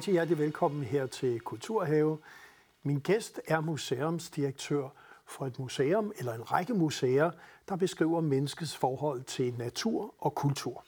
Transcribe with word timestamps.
rigtig 0.00 0.12
hjertelig 0.12 0.38
velkommen 0.38 0.84
her 0.84 1.06
til 1.06 1.40
Kulturhave. 1.40 2.18
Min 2.82 2.98
gæst 2.98 3.40
er 3.48 3.60
museumsdirektør 3.60 4.88
for 5.26 5.46
et 5.46 5.58
museum 5.58 6.12
eller 6.18 6.34
en 6.34 6.52
række 6.52 6.74
museer, 6.74 7.30
der 7.68 7.76
beskriver 7.76 8.20
menneskets 8.20 8.76
forhold 8.76 9.22
til 9.22 9.54
natur 9.58 10.14
og 10.18 10.34
kultur. 10.34 10.84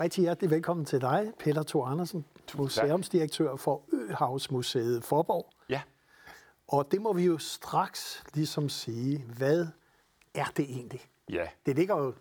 Rigtig 0.00 0.22
hjertelig 0.22 0.50
velkommen 0.50 0.86
til 0.86 1.00
dig, 1.00 1.32
Peter 1.38 1.62
Thor 1.62 1.86
Andersen, 1.86 2.24
museumsdirektør 2.54 3.56
for 3.56 3.82
Øhavsmuseet 3.92 5.04
Forborg. 5.04 5.46
Ja. 5.68 5.82
Og 6.68 6.92
det 6.92 7.02
må 7.02 7.12
vi 7.12 7.24
jo 7.24 7.38
straks 7.38 8.24
ligesom 8.34 8.68
sige, 8.68 9.24
hvad 9.36 9.66
er 10.34 10.52
det 10.56 10.64
egentlig? 10.64 11.00
Ja. 11.30 11.46
Det 11.66 11.76
ligger 11.76 11.98
jo, 11.98 12.14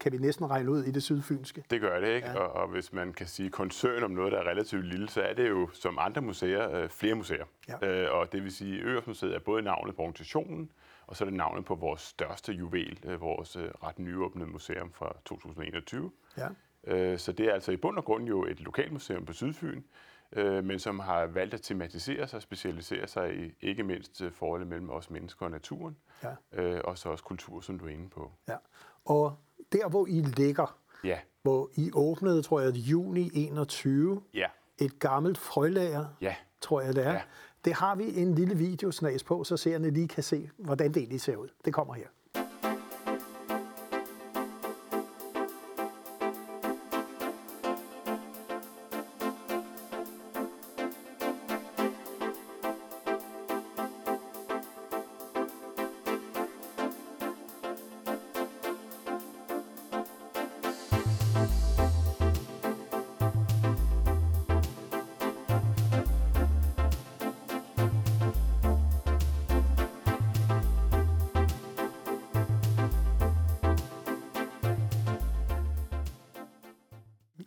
kan 0.00 0.12
vi 0.12 0.18
næsten 0.18 0.50
regne 0.50 0.70
ud, 0.70 0.84
i 0.84 0.90
det 0.90 1.02
sydfynske. 1.02 1.64
Det 1.70 1.80
gør 1.80 2.00
det, 2.00 2.08
ikke? 2.08 2.28
Ja. 2.28 2.38
Og, 2.38 2.52
og 2.62 2.68
hvis 2.68 2.92
man 2.92 3.12
kan 3.12 3.26
sige 3.26 3.50
koncern 3.50 4.02
om 4.02 4.10
noget, 4.10 4.32
der 4.32 4.38
er 4.38 4.44
relativt 4.50 4.84
lille, 4.86 5.08
så 5.08 5.22
er 5.22 5.34
det 5.34 5.48
jo 5.48 5.68
som 5.72 5.98
andre 6.00 6.22
museer, 6.22 6.70
øh, 6.70 6.88
flere 6.88 7.14
museer. 7.14 7.44
Ja. 7.82 7.88
Øh, 8.04 8.14
og 8.18 8.32
det 8.32 8.42
vil 8.42 8.52
sige, 8.52 8.78
at 8.80 8.84
Øhavsmuseet 8.84 9.34
er 9.34 9.38
både 9.38 9.62
navnet 9.62 9.96
på 9.96 10.02
organisationen, 10.02 10.70
og 11.06 11.16
så 11.16 11.24
er 11.24 11.28
det 11.28 11.36
navnet 11.36 11.64
på 11.64 11.74
vores 11.74 12.00
største 12.00 12.52
juvel, 12.52 12.98
øh, 13.04 13.20
vores 13.20 13.56
øh, 13.56 13.68
ret 13.82 13.98
nyåbnede 13.98 14.50
museum 14.50 14.92
fra 14.92 15.16
2021. 15.24 16.10
Ja. 16.38 16.48
Øh, 16.86 17.18
så 17.18 17.32
det 17.32 17.46
er 17.48 17.52
altså 17.52 17.72
i 17.72 17.76
bund 17.76 17.96
og 17.98 18.04
grund 18.04 18.24
jo 18.24 18.44
et 18.44 18.60
lokalmuseum 18.60 19.24
på 19.26 19.32
Sydfyn, 19.32 19.82
øh, 20.32 20.64
men 20.64 20.78
som 20.78 20.98
har 20.98 21.26
valgt 21.26 21.54
at 21.54 21.62
tematisere 21.62 22.28
sig 22.28 22.36
og 22.36 22.42
specialisere 22.42 23.06
sig 23.06 23.36
i 23.36 23.52
ikke 23.60 23.82
mindst 23.82 24.22
forholdet 24.32 24.68
mellem 24.68 24.90
os 24.90 25.10
mennesker 25.10 25.44
og 25.46 25.50
naturen, 25.50 25.96
Ja. 26.22 26.62
øh, 26.62 26.80
og 26.84 26.98
så 26.98 27.08
også 27.08 27.24
kultur, 27.24 27.60
som 27.60 27.78
du 27.78 27.84
er 27.86 27.90
inde 27.90 28.08
på. 28.08 28.32
Ja. 28.48 28.56
Og 29.04 29.38
der, 29.72 29.88
hvor 29.88 30.06
I 30.06 30.20
ligger, 30.20 30.78
Ja, 31.04 31.18
hvor 31.42 31.70
I 31.74 31.90
åbnede, 31.94 32.42
tror 32.42 32.60
jeg, 32.60 32.74
juni 32.74 33.30
21, 33.34 34.22
ja, 34.34 34.46
et 34.78 34.98
gammelt 34.98 35.38
frølager, 35.38 36.06
ja. 36.20 36.34
tror 36.60 36.80
jeg 36.80 36.96
det 36.96 37.06
er. 37.06 37.12
Ja. 37.12 37.22
Det 37.64 37.74
har 37.74 37.94
vi 37.94 38.20
en 38.20 38.34
lille 38.34 38.56
videosnas 38.56 39.24
på, 39.24 39.44
så 39.44 39.56
seerne 39.56 39.90
lige 39.90 40.08
kan 40.08 40.22
se, 40.22 40.50
hvordan 40.56 40.88
det 40.88 40.96
egentlig 40.96 41.20
ser 41.20 41.36
ud. 41.36 41.48
Det 41.64 41.74
kommer 41.74 41.94
her. 41.94 42.06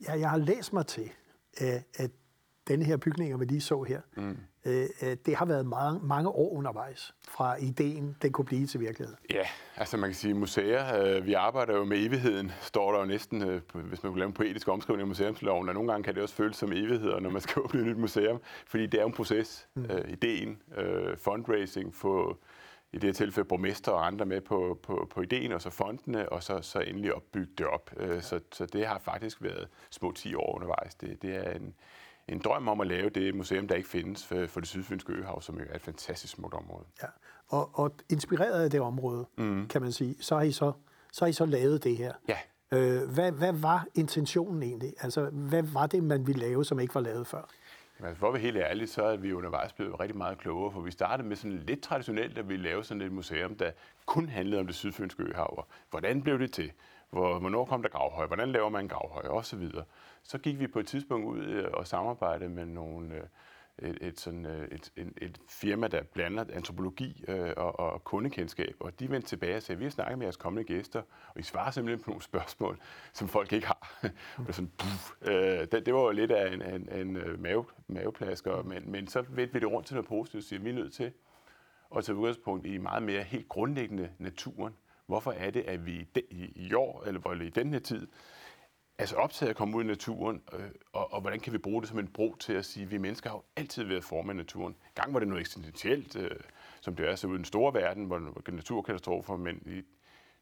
Ja, 0.09 0.19
jeg 0.19 0.29
har 0.29 0.37
læst 0.37 0.73
mig 0.73 0.85
til, 0.85 1.11
øh, 1.61 1.81
at 1.95 2.11
denne 2.67 2.85
her 2.85 2.97
bygning, 2.97 3.39
vi 3.39 3.45
lige 3.45 3.61
så 3.61 3.83
her, 3.83 4.01
mm. 4.17 4.37
det 5.25 5.35
har 5.35 5.45
været 5.45 5.65
mange, 5.65 5.99
mange 6.03 6.29
år 6.29 6.53
undervejs, 6.53 7.13
fra 7.27 7.55
ideen, 7.55 8.17
den 8.21 8.31
kunne 8.31 8.45
blive 8.45 8.67
til 8.67 8.79
virkelighed. 8.79 9.15
Ja, 9.29 9.43
altså 9.75 9.97
man 9.97 10.09
kan 10.09 10.15
sige 10.15 10.33
museer, 10.33 11.01
øh, 11.01 11.25
vi 11.25 11.33
arbejder 11.33 11.77
jo 11.77 11.83
med 11.83 12.05
evigheden, 12.05 12.51
står 12.61 12.91
der 12.91 12.99
jo 12.99 13.05
næsten, 13.05 13.41
øh, 13.41 13.61
hvis 13.73 14.03
man 14.03 14.11
kunne 14.11 14.19
lave 14.19 14.27
en 14.27 14.33
poetisk 14.33 14.67
omskrivning 14.67 15.01
af 15.01 15.07
museumsloven, 15.07 15.69
og 15.69 15.75
nogle 15.75 15.91
gange 15.91 16.03
kan 16.03 16.15
det 16.15 16.23
også 16.23 16.35
føles 16.35 16.57
som 16.57 16.71
evigheder, 16.71 17.19
når 17.19 17.29
man 17.29 17.41
skal 17.41 17.61
åbne 17.63 17.79
et 17.79 17.85
nyt 17.85 17.97
museum, 17.97 18.41
fordi 18.67 18.85
det 18.85 18.97
er 18.97 19.01
jo 19.01 19.07
en 19.07 19.13
proces. 19.13 19.67
Mm. 19.75 19.85
Øh, 19.85 20.11
ideen, 20.11 20.61
øh, 20.77 21.17
fundraising, 21.17 21.95
få 21.95 22.37
i 22.93 22.97
det 22.97 23.03
her 23.03 23.13
tilfælde 23.13 23.47
borgmester 23.47 23.91
og 23.91 24.07
andre 24.07 24.25
med 24.25 24.41
på, 24.41 24.79
på, 24.83 25.07
på 25.09 25.21
ideen, 25.21 25.51
og 25.51 25.61
så 25.61 25.69
fondene, 25.69 26.29
og 26.29 26.43
så, 26.43 26.61
så 26.61 26.79
endelig 26.79 27.13
opbygge 27.13 27.53
det 27.57 27.67
op. 27.67 27.91
Øh, 27.97 28.21
så, 28.21 28.39
så 28.51 28.65
det 28.65 28.87
har 28.87 28.99
faktisk 28.99 29.41
været 29.41 29.67
små 29.89 30.11
10 30.11 30.35
år 30.35 30.55
undervejs. 30.55 30.95
Det, 30.95 31.21
det 31.21 31.35
er 31.35 31.51
en, 31.51 31.73
en 32.27 32.39
drøm 32.39 32.67
om 32.67 32.81
at 32.81 32.87
lave 32.87 33.09
det 33.09 33.35
museum, 33.35 33.67
der 33.67 33.75
ikke 33.75 33.89
findes 33.89 34.25
for, 34.25 34.45
for 34.47 34.59
det 34.59 34.69
sydfynske 34.69 35.13
øhav, 35.13 35.41
som 35.41 35.57
jo 35.57 35.65
er 35.69 35.75
et 35.75 35.81
fantastisk 35.81 36.33
smukt 36.33 36.53
område. 36.53 36.85
Ja. 37.01 37.07
Og, 37.47 37.69
og 37.73 37.91
inspireret 38.09 38.63
af 38.63 38.69
det 38.69 38.81
område, 38.81 39.25
mm. 39.37 39.67
kan 39.67 39.81
man 39.81 39.91
sige, 39.91 40.15
så 40.19 40.35
har 40.35 40.43
I 40.43 40.51
så, 40.51 40.71
så, 41.11 41.25
har 41.25 41.29
I 41.29 41.33
så 41.33 41.45
lavet 41.45 41.83
det 41.83 41.97
her. 41.97 42.13
Ja, 42.27 42.37
Øh, 42.71 43.09
hvad, 43.09 43.31
hvad 43.31 43.53
var 43.53 43.85
intentionen 43.95 44.63
egentlig? 44.63 44.93
Altså, 44.99 45.29
hvad 45.29 45.63
var 45.63 45.87
det, 45.87 46.03
man 46.03 46.27
ville 46.27 46.41
lave, 46.41 46.65
som 46.65 46.79
ikke 46.79 46.95
var 46.95 47.01
lavet 47.01 47.27
før? 47.27 47.49
Jamen, 47.99 48.09
altså, 48.09 48.19
for 48.19 48.27
at 48.27 48.33
være 48.33 48.41
helt 48.41 48.57
ærlig, 48.57 48.89
så 48.89 49.03
er 49.03 49.17
vi 49.17 49.33
undervejs 49.33 49.73
blevet 49.73 49.99
rigtig 49.99 50.17
meget 50.17 50.37
klogere, 50.37 50.71
for 50.71 50.81
vi 50.81 50.91
startede 50.91 51.27
med 51.27 51.35
sådan 51.35 51.57
lidt 51.57 51.81
traditionelt, 51.81 52.37
at 52.37 52.49
vi 52.49 52.57
lavede 52.57 52.83
sådan 52.83 53.01
et 53.01 53.11
museum, 53.11 53.55
der 53.55 53.71
kun 54.05 54.29
handlede 54.29 54.59
om 54.59 54.65
det 54.65 54.75
sydfynske 54.75 55.23
øhav. 55.23 55.65
Hvordan 55.89 56.21
blev 56.21 56.39
det 56.39 56.51
til? 56.51 56.71
Hvor, 57.09 57.39
hvornår 57.39 57.65
kom 57.65 57.81
der 57.81 57.89
gravhøj? 57.89 58.27
Hvordan 58.27 58.51
laver 58.51 58.69
man 58.69 58.85
en 58.85 58.89
gravhøj? 58.89 59.23
Og 59.23 59.45
så 59.45 59.55
videre. 59.55 59.83
Så 60.23 60.37
gik 60.37 60.59
vi 60.59 60.67
på 60.67 60.79
et 60.79 60.87
tidspunkt 60.87 61.25
ud 61.25 61.45
øh, 61.45 61.67
og 61.73 61.87
samarbejdede 61.87 62.49
med 62.49 62.65
nogle, 62.65 63.15
øh, 63.15 63.23
et, 63.81 63.97
et, 64.01 64.19
sådan, 64.19 64.45
øh, 64.45 64.67
et, 64.71 64.91
et, 64.95 65.13
et 65.21 65.39
firma, 65.47 65.87
der 65.87 66.03
blander 66.03 66.45
antropologi 66.53 67.23
øh, 67.27 67.53
og, 67.57 67.79
og 67.79 68.03
kundekendskab. 68.03 68.75
Og 68.79 68.99
de 68.99 69.09
vendte 69.09 69.27
tilbage 69.27 69.57
og 69.57 69.63
sagde, 69.63 69.79
vi 69.79 69.85
har 69.85 69.91
snakket 69.91 70.17
med 70.17 70.25
jeres 70.25 70.37
kommende 70.37 70.73
gæster, 70.73 71.01
og 71.33 71.39
I 71.39 71.43
svarer 71.43 71.71
simpelthen 71.71 72.03
på 72.03 72.09
nogle 72.09 72.23
spørgsmål, 72.23 72.79
som 73.13 73.27
folk 73.27 73.53
ikke 73.53 73.67
har. 73.67 73.99
og 74.47 74.53
sådan, 74.53 74.71
puff, 74.77 75.11
øh, 75.21 75.67
det, 75.71 75.85
det 75.85 75.93
var 75.93 76.01
jo 76.01 76.11
lidt 76.11 76.31
af 76.31 76.53
en, 76.53 76.61
en, 76.61 76.89
en 76.91 77.15
øh, 77.15 77.41
mave, 77.41 77.65
maveplasker, 77.87 78.63
men, 78.63 78.91
men 78.91 79.07
så 79.07 79.21
vendte 79.21 79.53
vi 79.53 79.59
det 79.59 79.71
rundt 79.71 79.87
til 79.87 79.95
noget 79.95 80.07
positivt 80.07 80.41
og 80.41 80.47
siger, 80.47 80.59
vi 80.59 80.69
er 80.69 80.73
nødt 80.73 80.93
til 80.93 81.11
at 81.95 82.03
tage 82.03 82.15
udgangspunkt 82.15 82.65
i 82.65 82.77
meget 82.77 83.03
mere 83.03 83.23
helt 83.23 83.49
grundlæggende 83.49 84.09
naturen. 84.17 84.73
Hvorfor 85.05 85.31
er 85.31 85.51
det, 85.51 85.61
at 85.61 85.85
vi 85.85 86.07
i, 86.29 86.51
i, 86.55 86.73
år, 86.73 87.03
eller 87.07 87.41
i 87.41 87.49
den 87.49 87.73
her 87.73 87.79
tid, 87.79 88.07
altså 88.99 89.15
optaget 89.15 89.49
at 89.49 89.55
komme 89.55 89.77
ud 89.77 89.83
i 89.83 89.87
naturen, 89.87 90.41
øh, 90.53 90.69
og, 90.93 91.13
og 91.13 91.21
hvordan 91.21 91.39
kan 91.39 91.53
vi 91.53 91.57
bruge 91.57 91.81
det 91.81 91.89
som 91.89 91.99
en 91.99 92.07
bro 92.07 92.35
til 92.39 92.53
at 92.53 92.65
sige, 92.65 92.83
at 92.83 92.91
vi 92.91 92.97
mennesker 92.97 93.29
har 93.29 93.37
jo 93.37 93.43
altid 93.55 93.83
været 93.83 94.03
formet 94.03 94.29
af 94.29 94.35
naturen. 94.35 94.73
En 94.73 94.91
gang 94.95 95.13
var 95.13 95.19
det 95.19 95.27
noget 95.27 95.41
eksistentielt, 95.41 96.15
øh, 96.15 96.31
som 96.81 96.95
det 96.95 97.09
er 97.09 97.15
så 97.15 97.27
ude 97.27 97.35
i 97.35 97.37
den 97.37 97.45
store 97.45 97.73
verden, 97.73 98.05
hvor 98.05 98.19
hvor 98.19 98.51
naturkatastrofer, 98.51 99.37
men 99.37 99.61
i 99.65 99.81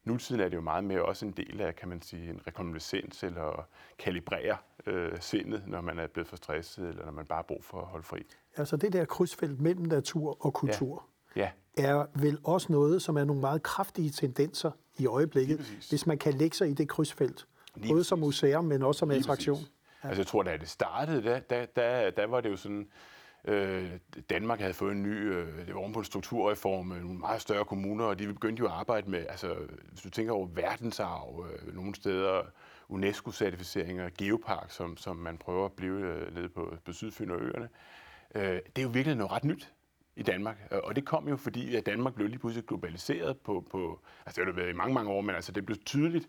nutiden 0.04 0.40
er 0.40 0.48
det 0.48 0.56
jo 0.56 0.60
meget 0.60 0.84
mere 0.84 1.04
også 1.04 1.26
en 1.26 1.32
del 1.32 1.60
af, 1.60 1.76
kan 1.76 1.88
man 1.88 2.02
sige, 2.02 2.30
en 2.30 2.40
rekonvalescens 2.46 3.22
eller 3.22 3.68
kalibrere 3.98 4.56
øh, 4.86 5.12
sindet, 5.20 5.62
når 5.66 5.80
man 5.80 5.98
er 5.98 6.06
blevet 6.06 6.28
for 6.28 6.36
stresset, 6.36 6.88
eller 6.88 7.04
når 7.04 7.12
man 7.12 7.26
bare 7.26 7.36
har 7.36 7.42
brug 7.42 7.64
for 7.64 7.80
at 7.80 7.86
holde 7.86 8.04
fri. 8.04 8.26
Altså 8.56 8.76
det 8.76 8.92
der 8.92 9.04
krydsfelt 9.04 9.60
mellem 9.60 9.84
natur 9.84 10.46
og 10.46 10.54
kultur, 10.54 11.04
Ja, 11.36 11.50
er 11.76 12.06
vel 12.14 12.38
også 12.44 12.72
noget, 12.72 13.02
som 13.02 13.16
er 13.16 13.24
nogle 13.24 13.40
meget 13.40 13.62
kraftige 13.62 14.10
tendenser 14.10 14.70
i 14.98 15.06
øjeblikket, 15.06 15.60
hvis 15.88 16.06
man 16.06 16.18
kan 16.18 16.34
lægge 16.34 16.56
sig 16.56 16.68
i 16.68 16.72
det 16.72 16.88
krydsfelt. 16.88 17.46
Lige 17.78 17.92
Både 17.92 18.04
som 18.04 18.18
museum, 18.18 18.64
men 18.64 18.82
også 18.82 18.98
som 18.98 19.10
attraktion. 19.10 19.56
præcis. 19.56 19.72
Altså 20.02 20.20
jeg 20.20 20.26
tror, 20.26 20.42
da 20.42 20.56
det 20.56 20.68
startede, 20.68 21.22
der, 21.22 21.38
der, 21.38 21.66
der, 21.66 22.10
der 22.10 22.26
var 22.26 22.40
det 22.40 22.50
jo 22.50 22.56
sådan, 22.56 22.88
øh, 23.44 23.90
Danmark 24.30 24.60
havde 24.60 24.74
fået 24.74 24.92
en 24.92 25.02
ny, 25.02 25.32
øh, 25.32 25.66
det 25.66 25.74
var 25.74 25.80
oven 25.80 25.92
på 25.92 25.98
en 25.98 26.04
strukturreform, 26.04 26.86
med 26.86 27.00
nogle 27.00 27.18
meget 27.18 27.40
større 27.40 27.64
kommuner, 27.64 28.04
og 28.04 28.18
de 28.18 28.26
begyndte 28.26 28.60
jo 28.60 28.66
at 28.66 28.72
arbejde 28.72 29.10
med, 29.10 29.26
altså 29.28 29.54
hvis 29.90 30.00
du 30.02 30.10
tænker 30.10 30.32
over 30.32 30.46
verdensarv, 30.46 31.46
øh, 31.52 31.74
nogle 31.76 31.94
steder 31.94 32.42
UNESCO-certificeringer, 32.88 34.08
geopark, 34.18 34.70
som, 34.70 34.96
som 34.96 35.16
man 35.16 35.38
prøver 35.38 35.64
at 35.64 35.72
blive 35.72 36.00
øh, 36.00 36.34
nede 36.34 36.48
på, 36.48 36.74
på 36.84 36.92
Sydfyn 36.92 37.30
og 37.30 37.40
øerne, 37.40 37.68
øh, 38.34 38.42
det 38.42 38.78
er 38.78 38.82
jo 38.82 38.88
virkelig 38.88 39.16
noget 39.16 39.32
ret 39.32 39.44
nyt 39.44 39.72
i 40.16 40.22
Danmark. 40.22 40.56
Øh, 40.72 40.78
Og 40.84 40.96
det 40.96 41.04
kom 41.04 41.28
jo 41.28 41.36
fordi, 41.36 41.76
at 41.76 41.86
Danmark 41.86 42.14
blev 42.14 42.28
lige 42.28 42.38
pludselig 42.38 42.66
globaliseret 42.66 43.36
på, 43.38 43.64
på 43.70 44.00
altså 44.26 44.40
det 44.40 44.46
har 44.46 44.52
det 44.52 44.56
været 44.62 44.70
i 44.74 44.76
mange, 44.76 44.94
mange 44.94 45.10
år, 45.10 45.20
men 45.20 45.34
altså 45.34 45.52
det 45.52 45.66
blev 45.66 45.78
tydeligt, 45.86 46.28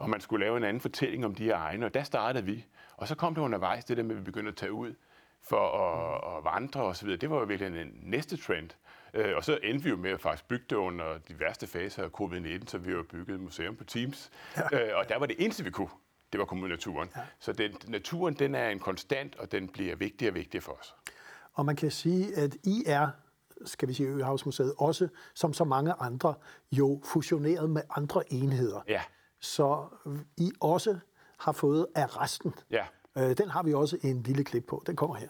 og 0.00 0.10
man 0.10 0.20
skulle 0.20 0.44
lave 0.44 0.56
en 0.56 0.64
anden 0.64 0.80
fortælling 0.80 1.24
om 1.24 1.34
de 1.34 1.44
her 1.44 1.56
egne, 1.56 1.86
og 1.86 1.94
der 1.94 2.02
startede 2.02 2.44
vi. 2.44 2.66
Og 2.96 3.08
så 3.08 3.14
kom 3.14 3.34
det 3.34 3.42
undervejs, 3.42 3.84
det 3.84 3.96
der 3.96 4.02
med, 4.02 4.10
at 4.10 4.20
vi 4.20 4.24
begyndte 4.24 4.48
at 4.48 4.56
tage 4.56 4.72
ud 4.72 4.94
for 5.42 5.68
at, 5.78 6.36
at 6.38 6.44
vandre 6.44 6.82
og 6.82 6.96
så 6.96 7.04
videre. 7.04 7.18
Det 7.20 7.30
var 7.30 7.36
jo 7.38 7.44
virkelig 7.44 7.82
en 7.82 7.92
næste 8.02 8.36
trend. 8.36 8.70
Øh, 9.14 9.36
Og 9.36 9.44
så 9.44 9.58
endte 9.62 9.84
vi 9.84 9.90
jo 9.90 9.96
med 9.96 10.10
at 10.10 10.20
faktisk 10.20 10.48
bygge 10.48 10.64
det 10.70 10.76
under 10.76 11.18
de 11.28 11.40
værste 11.40 11.66
faser 11.66 12.02
af 12.02 12.08
covid-19, 12.20 12.66
så 12.66 12.78
vi 12.78 12.90
har 12.90 12.96
jo 12.96 13.02
bygget 13.02 13.34
et 13.34 13.40
museum 13.40 13.76
på 13.76 13.84
Teams. 13.84 14.30
Ja. 14.56 14.94
Og 14.94 15.08
der 15.08 15.18
var 15.18 15.26
det 15.26 15.36
eneste, 15.38 15.64
vi 15.64 15.70
kunne, 15.70 15.88
det 16.32 16.38
var 16.40 16.44
komme 16.44 16.64
ud 16.64 16.68
naturen. 16.68 17.08
Ja. 17.16 17.20
Så 17.38 17.52
den, 17.52 17.72
naturen, 17.88 18.34
den 18.34 18.54
er 18.54 18.68
en 18.68 18.78
konstant, 18.78 19.36
og 19.36 19.52
den 19.52 19.68
bliver 19.68 19.96
vigtigere 19.96 20.30
og 20.30 20.34
vigtigere 20.34 20.62
for 20.62 20.72
os. 20.72 20.94
Og 21.54 21.66
man 21.66 21.76
kan 21.76 21.90
sige, 21.90 22.36
at 22.36 22.56
I 22.64 22.82
er, 22.86 23.08
skal 23.64 23.88
vi 23.88 23.94
sige 23.94 24.08
Øhavsmuseet, 24.08 24.74
også 24.78 25.08
som 25.34 25.52
så 25.52 25.64
mange 25.64 25.92
andre, 25.92 26.34
jo 26.72 27.00
fusioneret 27.04 27.70
med 27.70 27.82
andre 27.96 28.32
enheder. 28.32 28.80
Ja, 28.88 29.02
Så 29.40 29.84
I 30.36 30.52
også 30.60 30.98
har 31.38 31.52
fået 31.52 31.86
af 31.94 32.20
resten. 32.22 32.54
ja. 32.70 32.86
Øh, 33.18 33.38
Den 33.38 33.48
har 33.50 33.62
vi 33.62 33.74
også 33.74 33.98
en 34.02 34.22
lille 34.22 34.44
klip 34.44 34.64
på. 34.68 34.82
Den 34.86 34.96
kommer 34.96 35.16
her. 35.16 35.28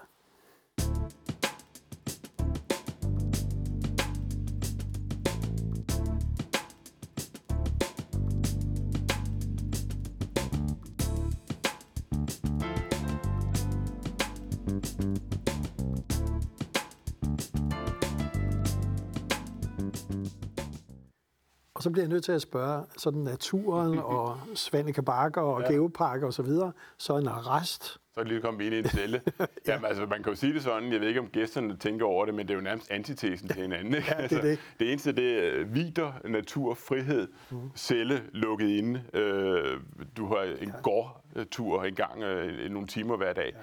Så 21.90 21.92
bliver 21.92 22.04
jeg 22.04 22.12
nødt 22.12 22.25
til 22.25 22.32
at 22.32 22.42
spørge, 22.42 22.84
sådan 22.96 23.20
naturen 23.20 23.98
og 24.16 24.38
Svanike 24.54 25.02
Bakker 25.02 25.40
og 25.40 25.62
ja. 25.62 25.72
Geoparker 25.72 26.26
osv., 26.26 26.32
så, 26.32 26.42
videre, 26.42 26.72
så 26.98 27.16
en 27.16 27.28
arrest, 27.28 27.98
så 28.14 28.22
lige 28.22 28.40
kommet 28.40 28.64
ind 28.64 28.75
i 28.75 28.78
en 28.78 28.84
celle. 28.84 29.22
ja. 29.38 29.44
Jamen, 29.66 29.84
altså, 29.84 30.06
man 30.06 30.22
kan 30.22 30.32
jo 30.32 30.37
sige 30.37 30.54
det 30.54 30.62
sådan, 30.62 30.92
jeg 30.92 31.00
ved 31.00 31.08
ikke, 31.08 31.20
om 31.20 31.26
gæsterne 31.26 31.76
tænker 31.76 32.06
over 32.06 32.25
det, 32.25 32.34
men 32.34 32.48
det 32.48 32.54
er 32.54 32.58
jo 32.58 32.64
nærmest 32.64 32.90
antitesen 32.90 33.48
til 33.48 33.62
hinanden. 33.62 33.94
Ikke? 33.94 34.06
Ja, 34.08 34.12
det, 34.12 34.19
er 34.19 34.22
altså, 34.22 34.40
det. 34.42 34.58
det 34.78 34.90
eneste, 34.90 35.12
det 35.12 35.38
er 35.38 35.64
vider, 35.64 36.12
natur, 36.28 36.75
frihed, 36.75 37.28
mm. 37.50 37.70
celle 37.76 38.22
lukket 38.32 38.69
inde. 38.69 39.02
Øh, 39.14 39.81
du 40.16 40.26
har 40.26 40.42
en 40.42 40.69
ja. 40.69 40.81
gårdtur 40.82 41.84
en 41.84 41.94
gang, 41.94 42.22
øh, 42.22 42.70
nogle 42.70 42.88
timer 42.88 43.16
hver 43.16 43.32
dag. 43.32 43.52
Ja. 43.54 43.60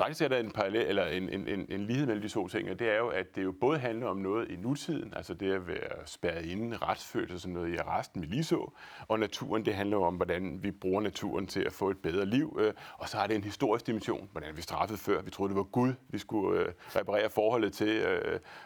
Faktisk 0.00 0.22
er 0.22 0.28
der 0.28 0.38
en, 0.38 0.50
parallel, 0.50 0.86
eller 0.86 1.06
en, 1.06 1.28
en, 1.28 1.48
en, 1.48 1.66
en 1.68 1.86
lighed 1.86 2.06
mellem 2.06 2.22
de 2.22 2.28
to 2.28 2.48
ting, 2.48 2.70
og 2.70 2.78
det 2.78 2.90
er 2.90 2.96
jo, 2.96 3.08
at 3.08 3.36
det 3.36 3.44
jo 3.44 3.52
både 3.60 3.78
handler 3.78 4.06
om 4.06 4.16
noget 4.16 4.50
i 4.50 4.56
nutiden, 4.56 5.14
altså 5.16 5.34
det 5.34 5.52
at 5.52 5.68
være 5.68 6.06
spærret 6.06 6.46
inde, 6.46 6.76
retsfølelse 6.76 7.34
og 7.34 7.40
sådan 7.40 7.54
noget 7.54 7.74
i 7.74 7.76
arresten, 7.76 8.22
vi 8.22 8.26
lige 8.26 8.44
så, 8.44 8.72
og 9.08 9.18
naturen, 9.18 9.64
det 9.64 9.74
handler 9.74 9.96
jo 9.96 10.02
om, 10.02 10.14
hvordan 10.14 10.58
vi 10.62 10.70
bruger 10.70 11.00
naturen 11.00 11.46
til 11.46 11.60
at 11.60 11.72
få 11.72 11.90
et 11.90 11.98
bedre 11.98 12.26
liv, 12.26 12.58
øh, 12.60 12.72
og 12.98 13.08
så 13.08 13.16
har 13.16 13.26
det 13.26 13.36
en 13.36 13.44
historisk 13.44 13.86
dimension, 13.86 14.28
hvordan 14.32 14.56
vi 14.56 14.62
straffede 14.62 14.98
før, 14.98 15.22
vi 15.22 15.30
troede, 15.30 15.50
det 15.50 15.56
var 15.56 15.62
Gud, 15.62 15.92
vi 16.08 16.18
skulle 16.18 16.60
øh, 16.60 16.72
reparere 16.96 17.30
forholdet 17.30 17.72
til, 17.72 18.20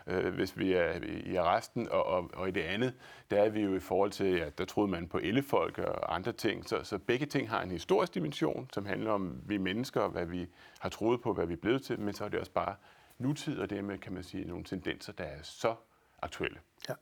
øh, 0.07 0.35
hvis 0.35 0.59
vi 0.59 0.73
er 0.73 0.93
i 1.27 1.37
arresten, 1.37 1.89
og, 1.91 2.07
og, 2.07 2.31
og 2.35 2.49
i 2.49 2.51
det 2.51 2.63
andet, 2.63 2.95
der 3.35 3.43
er 3.43 3.49
vi 3.49 3.61
jo 3.61 3.75
i 3.75 3.81
forhold 3.81 4.11
til, 4.11 4.39
at 4.39 4.59
der 4.59 4.65
troede 4.65 4.91
man 4.91 5.09
på 5.09 5.19
ellefolk 5.23 5.79
og 5.79 6.15
andre 6.15 6.33
ting, 6.33 6.69
så, 6.69 6.81
så 6.83 6.99
begge 6.99 7.27
ting 7.27 7.51
har 7.51 7.63
en 7.63 7.71
historisk 7.71 8.15
dimension, 8.15 8.69
som 8.73 8.87
handler 8.87 9.11
om 9.11 9.41
vi 9.47 9.59
mennesker, 9.59 10.01
og 10.01 10.11
hvad 10.11 10.27
vi 10.27 10.47
har 10.79 10.89
troet 10.89 11.21
på, 11.23 11.33
hvad 11.33 11.47
vi 11.47 11.53
er 11.53 11.57
blevet 11.57 11.83
til, 11.83 12.01
men 12.01 12.15
så 12.15 12.25
er 12.25 12.29
det 12.29 12.41
også 12.41 12.53
bare 12.53 12.75
nutid, 13.19 13.59
og 13.59 13.71
dermed 13.71 13.99
kan 13.99 14.13
man 14.13 14.23
sige 14.23 14.45
nogle 14.45 14.65
tendenser, 14.65 15.13
der 15.13 15.25
er 15.25 15.43
så 15.43 15.75
aktuelle. 16.23 16.59
Ja. 16.89 16.95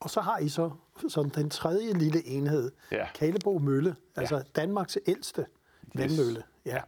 Og 0.00 0.10
så 0.10 0.20
har 0.20 0.38
I 0.38 0.48
så 0.48 0.70
sådan 1.08 1.30
den 1.34 1.50
tredje 1.50 1.92
lille 1.92 2.26
enhed, 2.26 2.72
ja. 2.92 3.08
Kalebo 3.14 3.58
Mølle, 3.58 3.96
altså 4.16 4.36
ja. 4.36 4.42
Danmarks 4.56 4.98
ældste 5.06 5.46
vandmølle. 5.94 6.42
Ja. 6.66 6.74
ja. 6.74 6.82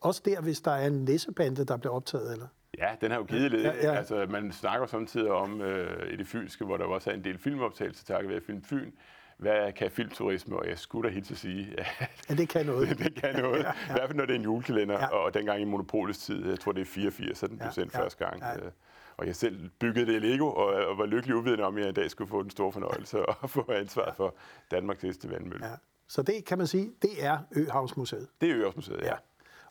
Også 0.00 0.22
der, 0.24 0.40
hvis 0.40 0.60
der 0.60 0.70
er 0.70 0.86
en 0.86 1.04
næsebande, 1.04 1.64
der 1.64 1.76
bliver 1.76 1.92
optaget, 1.92 2.32
eller? 2.32 2.46
Ja, 2.78 2.94
den 3.00 3.10
har 3.10 3.18
jo 3.18 3.24
givet 3.24 3.50
lidt. 3.50 3.62
Ja, 3.62 3.72
ja. 3.82 3.92
Altså, 3.92 4.26
man 4.30 4.52
snakker 4.52 4.86
samtidig 4.86 5.30
om 5.30 5.60
øh, 5.60 6.12
i 6.12 6.16
det 6.16 6.26
fynske, 6.26 6.64
hvor 6.64 6.76
der 6.76 6.84
også 6.84 7.10
er 7.10 7.14
en 7.14 7.24
del 7.24 7.38
filmoptagelser 7.38 8.04
takket 8.04 8.30
være 8.30 8.40
Film 8.40 8.62
Fyn, 8.62 8.90
hvad 9.36 9.72
kan 9.72 9.90
filmturisme, 9.90 10.56
og 10.56 10.68
jeg 10.68 10.78
skulle 10.78 11.08
da 11.08 11.14
helt 11.14 11.26
til 11.26 11.34
at 11.34 11.38
sige, 11.38 11.74
at 11.78 11.86
ja, 12.30 12.34
det 12.34 12.48
kan 12.48 12.66
noget. 12.66 12.88
det 12.98 13.14
kan 13.14 13.34
noget. 13.34 13.58
ja, 13.58 13.66
ja. 13.66 13.72
I 13.72 13.92
hvert 13.92 14.08
fald, 14.08 14.16
når 14.16 14.26
det 14.26 14.34
er 14.34 14.38
en 14.38 14.44
julekalender, 14.44 14.98
ja. 14.98 15.06
og 15.08 15.34
dengang 15.34 15.60
i 15.60 15.64
Monopolets 15.64 16.18
tid, 16.18 16.48
jeg 16.48 16.60
tror 16.60 16.72
det 16.72 16.80
er 16.80 16.84
84, 16.84 17.38
så 17.38 17.46
den 17.46 17.56
blev 17.56 17.66
ja, 17.66 17.72
sendt 17.72 17.94
ja, 17.94 18.02
første 18.02 18.24
gang. 18.24 18.42
Ja. 18.42 18.56
Øh, 18.56 18.72
og 19.16 19.26
jeg 19.26 19.36
selv 19.36 19.70
byggede 19.78 20.06
det 20.06 20.14
i 20.14 20.18
Lego, 20.18 20.46
og, 20.46 20.66
og 20.66 20.98
var 20.98 21.06
lykkelig 21.06 21.36
uvidende 21.36 21.64
om, 21.64 21.76
at 21.76 21.80
jeg 21.80 21.88
i 21.88 21.92
dag 21.92 22.10
skulle 22.10 22.28
få 22.28 22.42
den 22.42 22.50
store 22.50 22.72
fornøjelse 22.72 23.26
og 23.42 23.50
få 23.50 23.70
ansvar 23.72 24.14
for 24.16 24.34
Danmarks 24.70 25.02
næste 25.02 25.30
vandmølle. 25.30 25.66
Ja. 25.66 25.72
Så 26.08 26.22
det 26.22 26.44
kan 26.44 26.58
man 26.58 26.66
sige, 26.66 26.92
det 27.02 27.24
er 27.24 27.38
Øhavsmuseet. 27.56 28.28
Det 28.40 28.50
er 28.50 28.56
Øhavsmuseet, 28.56 29.00
ja. 29.00 29.06
ja. 29.06 29.14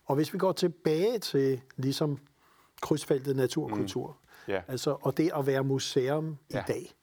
Og 0.05 0.15
hvis 0.15 0.33
vi 0.33 0.37
går 0.37 0.51
tilbage 0.51 1.19
til 1.19 1.61
ligesom 1.77 2.19
krydsfeltet 2.81 3.35
natur 3.35 3.63
og 3.63 3.71
kultur, 3.71 4.07
mm. 4.07 4.53
ja. 4.53 4.61
altså, 4.67 4.97
og 5.01 5.17
det 5.17 5.31
at 5.35 5.47
være 5.47 5.63
museum 5.63 6.37
ja. 6.53 6.59
i 6.59 6.63
dag, 6.67 6.95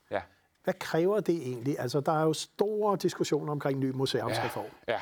hvad 0.69 0.75
kræver 0.81 1.21
det 1.21 1.37
egentlig? 1.37 1.81
Altså, 1.81 2.01
der 2.01 2.13
er 2.13 2.23
jo 2.23 2.33
store 2.33 2.97
diskussioner 2.97 3.53
omkring 3.53 3.79
ny 3.79 3.91
museumsreform. 3.91 4.65
Ja. 4.89 5.01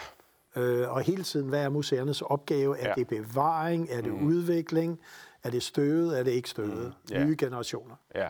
ja. 0.56 0.60
Øh, 0.60 0.92
og 0.92 1.00
hele 1.00 1.22
tiden, 1.22 1.48
hvad 1.48 1.64
er 1.64 1.68
museernes 1.68 2.22
opgave? 2.22 2.78
Er 2.78 2.88
ja. 2.88 2.94
det 2.94 3.08
bevaring? 3.08 3.88
Er 3.90 4.00
det 4.00 4.12
mm. 4.12 4.26
udvikling? 4.26 5.00
Er 5.44 5.50
det 5.50 5.62
støvet? 5.62 6.18
Er 6.18 6.22
det 6.22 6.30
ikke 6.30 6.50
støvet? 6.50 6.94
Mm. 7.10 7.14
Ja. 7.14 7.24
Nye 7.24 7.36
generationer. 7.38 7.94
Ja. 8.14 8.28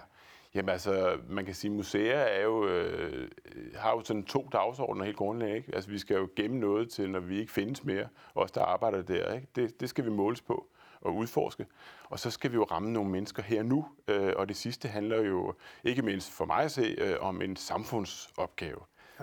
Jamen 0.54 0.68
altså, 0.68 1.18
man 1.28 1.44
kan 1.44 1.54
sige, 1.54 1.70
at 1.70 1.76
museer 1.76 2.18
er 2.18 2.42
jo, 2.42 2.68
øh, 2.68 3.28
har 3.74 3.90
jo 3.90 4.02
sådan 4.04 4.24
to 4.24 4.48
dagsordner 4.52 5.04
helt 5.04 5.16
grundlæggende. 5.16 5.56
Ikke? 5.56 5.74
Altså, 5.74 5.90
vi 5.90 5.98
skal 5.98 6.16
jo 6.16 6.28
gemme 6.36 6.58
noget 6.58 6.90
til, 6.90 7.10
når 7.10 7.20
vi 7.20 7.38
ikke 7.38 7.52
findes 7.52 7.84
mere, 7.84 8.08
os 8.34 8.50
der 8.50 8.62
arbejder 8.62 9.02
der. 9.02 9.32
Ikke? 9.32 9.48
Det, 9.56 9.80
det 9.80 9.88
skal 9.88 10.04
vi 10.04 10.10
måles 10.10 10.42
på 10.42 10.66
og 11.00 11.16
udforske. 11.16 11.66
Og 12.04 12.18
så 12.18 12.30
skal 12.30 12.50
vi 12.50 12.56
jo 12.56 12.64
ramme 12.64 12.92
nogle 12.92 13.10
mennesker 13.10 13.42
her 13.42 13.62
nu, 13.62 13.86
øh, 14.08 14.32
og 14.36 14.48
det 14.48 14.56
sidste 14.56 14.88
handler 14.88 15.22
jo 15.22 15.54
ikke 15.84 16.02
mindst 16.02 16.30
for 16.30 16.44
mig 16.44 16.64
at 16.64 16.72
se 16.72 16.96
øh, 16.98 17.16
om 17.20 17.42
en 17.42 17.56
samfundsopgave. 17.56 18.80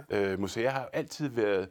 Øh, 0.09 0.39
museer 0.39 0.69
har 0.69 0.89
altid 0.93 1.29
været 1.29 1.69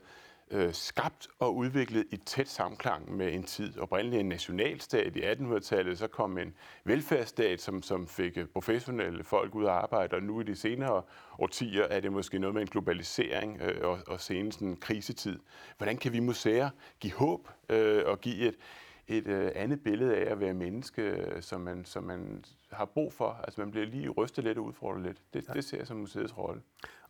øh, 0.52 0.74
skabt 0.74 1.28
og 1.38 1.56
udviklet 1.56 2.04
i 2.10 2.16
tæt 2.16 2.48
samklang 2.48 3.16
med 3.16 3.32
en 3.32 3.44
tid. 3.44 3.78
Oprindeligt 3.78 4.20
en 4.20 4.28
nationalstat 4.28 5.16
i 5.16 5.20
1800-tallet, 5.20 5.98
så 5.98 6.06
kom 6.06 6.38
en 6.38 6.54
velfærdsstat, 6.84 7.60
som, 7.60 7.82
som 7.82 8.08
fik 8.08 8.38
professionelle 8.52 9.24
folk 9.24 9.54
ud 9.54 9.64
at 9.64 9.70
arbejde, 9.70 10.16
og 10.16 10.22
nu 10.22 10.40
i 10.40 10.44
de 10.44 10.56
senere 10.56 11.02
årtier 11.38 11.84
er 11.84 12.00
det 12.00 12.12
måske 12.12 12.38
noget 12.38 12.54
med 12.54 12.62
en 12.62 12.68
globalisering 12.68 13.60
øh, 13.62 13.88
og, 13.88 13.98
og 14.06 14.20
senest 14.20 14.60
en 14.60 14.76
krisetid. 14.76 15.38
Hvordan 15.76 15.96
kan 15.96 16.12
vi 16.12 16.20
museer 16.20 16.70
give 17.00 17.12
håb 17.12 17.48
øh, 17.68 18.02
og 18.06 18.20
give 18.20 18.48
et, 18.48 18.54
et 19.18 19.26
øh, 19.26 19.50
andet 19.54 19.82
billede 19.82 20.16
af 20.16 20.32
at 20.32 20.40
være 20.40 20.54
menneske, 20.54 21.02
øh, 21.02 21.42
som 21.42 21.60
man, 21.60 21.84
som 21.84 22.02
man 22.04 22.44
har 22.72 22.84
brug 22.84 23.12
for. 23.12 23.40
Altså 23.44 23.60
man 23.60 23.70
bliver 23.70 23.86
lige 23.86 24.08
rystet 24.08 24.44
lidt 24.44 24.58
og 24.58 24.64
udfordret 24.64 25.02
lidt. 25.02 25.18
Det, 25.34 25.44
ja. 25.48 25.52
det 25.52 25.64
ser 25.64 25.76
jeg 25.76 25.86
som 25.86 25.96
museets 25.96 26.38
rolle. 26.38 26.60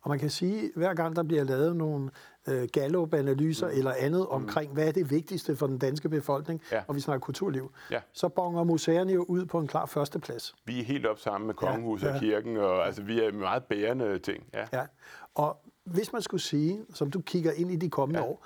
Og 0.01 0.09
man 0.09 0.19
kan 0.19 0.29
sige, 0.29 0.63
at 0.63 0.71
hver 0.75 0.93
gang 0.93 1.15
der 1.15 1.23
bliver 1.23 1.43
lavet 1.43 1.75
nogle 1.75 2.09
øh, 2.47 2.67
Gallup-analyser 2.73 3.67
mm. 3.67 3.77
eller 3.77 3.93
andet 3.99 4.21
mm. 4.21 4.35
omkring, 4.35 4.69
mm. 4.69 4.73
hvad 4.73 4.87
er 4.87 4.91
det 4.91 5.11
vigtigste 5.11 5.55
for 5.55 5.67
den 5.67 5.77
danske 5.77 6.09
befolkning, 6.09 6.61
ja. 6.71 6.83
og 6.87 6.95
vi 6.95 6.99
snakker 6.99 7.19
kulturliv, 7.19 7.71
ja. 7.91 7.99
så 8.13 8.29
bonger 8.29 8.63
museerne 8.63 9.13
jo 9.13 9.23
ud 9.23 9.45
på 9.45 9.59
en 9.59 9.67
klar 9.67 9.85
førsteplads. 9.85 10.55
Vi 10.65 10.79
er 10.79 10.83
helt 10.83 11.05
op 11.05 11.19
sammen 11.19 11.47
med 11.47 11.55
kongehuset 11.55 12.05
ja. 12.07 12.11
ja. 12.11 12.15
og 12.15 12.21
kirken, 12.21 12.57
og 12.57 12.85
altså, 12.85 13.01
vi 13.01 13.19
er 13.19 13.31
meget 13.31 13.63
bærende 13.63 14.19
ting. 14.19 14.43
Ja. 14.53 14.65
ja. 14.73 14.85
Og 15.35 15.57
hvis 15.83 16.13
man 16.13 16.21
skulle 16.21 16.41
sige, 16.41 16.85
som 16.93 17.11
du 17.11 17.21
kigger 17.21 17.51
ind 17.51 17.71
i 17.71 17.75
de 17.75 17.89
kommende 17.89 18.19
ja. 18.19 18.25
år, 18.25 18.45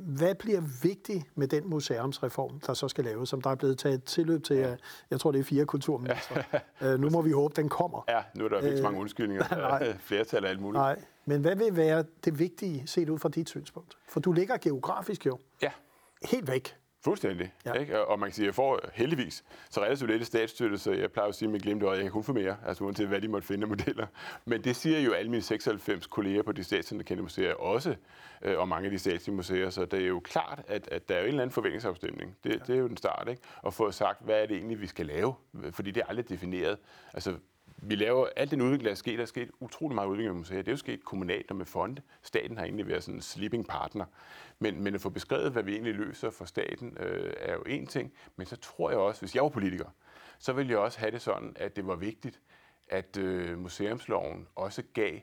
hvad 0.00 0.34
bliver 0.34 0.62
vigtigt 0.82 1.24
med 1.34 1.48
den 1.48 1.70
museumsreform, 1.70 2.60
der 2.60 2.74
så 2.74 2.88
skal 2.88 3.04
laves, 3.04 3.28
som 3.28 3.42
der 3.42 3.50
er 3.50 3.54
blevet 3.54 3.78
taget 3.78 4.04
tilløb 4.04 4.44
til, 4.44 4.56
ja. 4.56 4.76
jeg 5.10 5.20
tror 5.20 5.32
det 5.32 5.38
er 5.38 5.44
fire 5.44 5.64
kulturminister. 5.64 6.42
øh, 6.82 7.00
nu 7.00 7.10
må 7.10 7.22
vi 7.22 7.30
håbe, 7.30 7.54
den 7.56 7.68
kommer. 7.68 8.04
Ja, 8.08 8.22
nu 8.34 8.44
er 8.44 8.48
der 8.48 8.60
ikke 8.60 8.76
så 8.76 8.82
mange 8.82 8.96
øh, 8.98 9.00
undskyldninger. 9.00 9.56
Nej. 9.56 9.96
Flertal 9.98 10.44
af 10.44 10.50
alt 10.50 10.60
muligt. 10.60 10.80
Nej, 10.80 11.04
men 11.24 11.40
hvad 11.40 11.56
vil 11.56 11.76
være 11.76 12.04
det 12.24 12.38
vigtige 12.38 12.86
set 12.86 13.08
ud 13.08 13.18
fra 13.18 13.28
dit 13.28 13.48
synspunkt? 13.48 13.98
For 14.08 14.20
du 14.20 14.32
ligger 14.32 14.56
geografisk 14.56 15.26
jo. 15.26 15.38
Ja. 15.62 15.70
Helt 16.22 16.48
væk. 16.48 16.76
Fuldstændig. 17.04 17.52
Ja. 17.66 17.72
Ikke? 17.72 18.06
Og 18.06 18.18
man 18.18 18.28
kan 18.28 18.34
sige, 18.34 18.44
at 18.44 18.46
jeg 18.46 18.54
får 18.54 18.80
heldigvis 18.92 19.44
så 19.70 19.80
relativt 19.80 20.10
lidt 20.10 20.26
statsstøtte, 20.26 20.78
så 20.78 20.92
jeg 20.92 21.12
plejer 21.12 21.28
at 21.28 21.34
sige 21.34 21.48
med 21.48 21.60
glemt 21.60 21.82
øje, 21.82 21.92
at 21.92 21.96
jeg 21.96 22.04
kan 22.04 22.12
kun 22.12 22.24
få 22.24 22.32
mere, 22.32 22.56
altså 22.66 22.84
uanset 22.84 23.08
hvad 23.08 23.20
de 23.20 23.28
måtte 23.28 23.46
finde 23.46 23.66
modeller. 23.66 24.06
Men 24.44 24.64
det 24.64 24.76
siger 24.76 25.00
jo 25.00 25.12
alle 25.12 25.30
mine 25.30 25.42
96 25.42 26.06
kolleger 26.06 26.42
på 26.42 26.52
de 26.52 26.64
statsanerkendte 26.64 27.22
museer 27.22 27.54
også, 27.54 27.94
øh, 28.42 28.58
og 28.58 28.68
mange 28.68 28.84
af 28.84 28.90
de 28.90 28.98
statslige 28.98 29.36
museer, 29.36 29.70
så 29.70 29.84
det 29.84 30.02
er 30.02 30.06
jo 30.06 30.20
klart, 30.20 30.62
at, 30.68 30.88
at 30.92 31.08
der 31.08 31.14
er 31.14 31.18
jo 31.18 31.24
en 31.24 31.28
eller 31.28 31.42
anden 31.42 31.54
forventningsafstemning. 31.54 32.36
Det, 32.44 32.50
ja. 32.50 32.58
det 32.66 32.74
er 32.74 32.78
jo 32.78 32.88
den 32.88 32.96
start, 32.96 33.28
ikke? 33.28 33.42
Og 33.62 33.74
få 33.74 33.90
sagt, 33.90 34.24
hvad 34.24 34.42
er 34.42 34.46
det 34.46 34.56
egentlig, 34.56 34.80
vi 34.80 34.86
skal 34.86 35.06
lave? 35.06 35.34
Fordi 35.72 35.90
det 35.90 36.00
er 36.00 36.06
aldrig 36.06 36.28
defineret. 36.28 36.78
Altså, 37.14 37.34
vi 37.76 37.94
laver 37.94 38.28
alt 38.36 38.50
den 38.50 38.60
udvikling, 38.60 38.84
der 38.84 38.90
er 38.90 38.94
sket. 38.94 39.18
Der 39.18 39.22
er 39.22 39.26
sket 39.26 39.50
utrolig 39.60 39.94
meget 39.94 40.08
udvikling 40.08 40.28
af 40.28 40.34
museer. 40.34 40.58
Det 40.58 40.68
er 40.68 40.72
jo 40.72 40.76
sket 40.76 41.04
kommunalt 41.04 41.50
og 41.50 41.56
med 41.56 41.66
fonde. 41.66 42.02
Staten 42.22 42.56
har 42.56 42.64
egentlig 42.64 42.88
været 42.88 43.02
sådan 43.02 43.14
en 43.14 43.22
sleeping 43.22 43.66
partner. 43.66 44.04
Men, 44.58 44.82
men 44.82 44.94
at 44.94 45.00
få 45.00 45.10
beskrevet, 45.10 45.52
hvad 45.52 45.62
vi 45.62 45.72
egentlig 45.72 45.94
løser 45.94 46.30
for 46.30 46.44
staten, 46.44 46.96
øh, 47.00 47.32
er 47.38 47.52
jo 47.52 47.62
en 47.62 47.86
ting. 47.86 48.12
Men 48.36 48.46
så 48.46 48.56
tror 48.56 48.90
jeg 48.90 48.98
også, 48.98 49.20
hvis 49.20 49.34
jeg 49.34 49.42
var 49.42 49.48
politiker, 49.48 49.86
så 50.38 50.52
ville 50.52 50.70
jeg 50.70 50.78
også 50.78 50.98
have 50.98 51.10
det 51.10 51.22
sådan, 51.22 51.52
at 51.56 51.76
det 51.76 51.86
var 51.86 51.96
vigtigt, 51.96 52.40
at 52.88 53.16
øh, 53.16 53.58
museumsloven 53.58 54.46
også 54.54 54.82
gav 54.94 55.20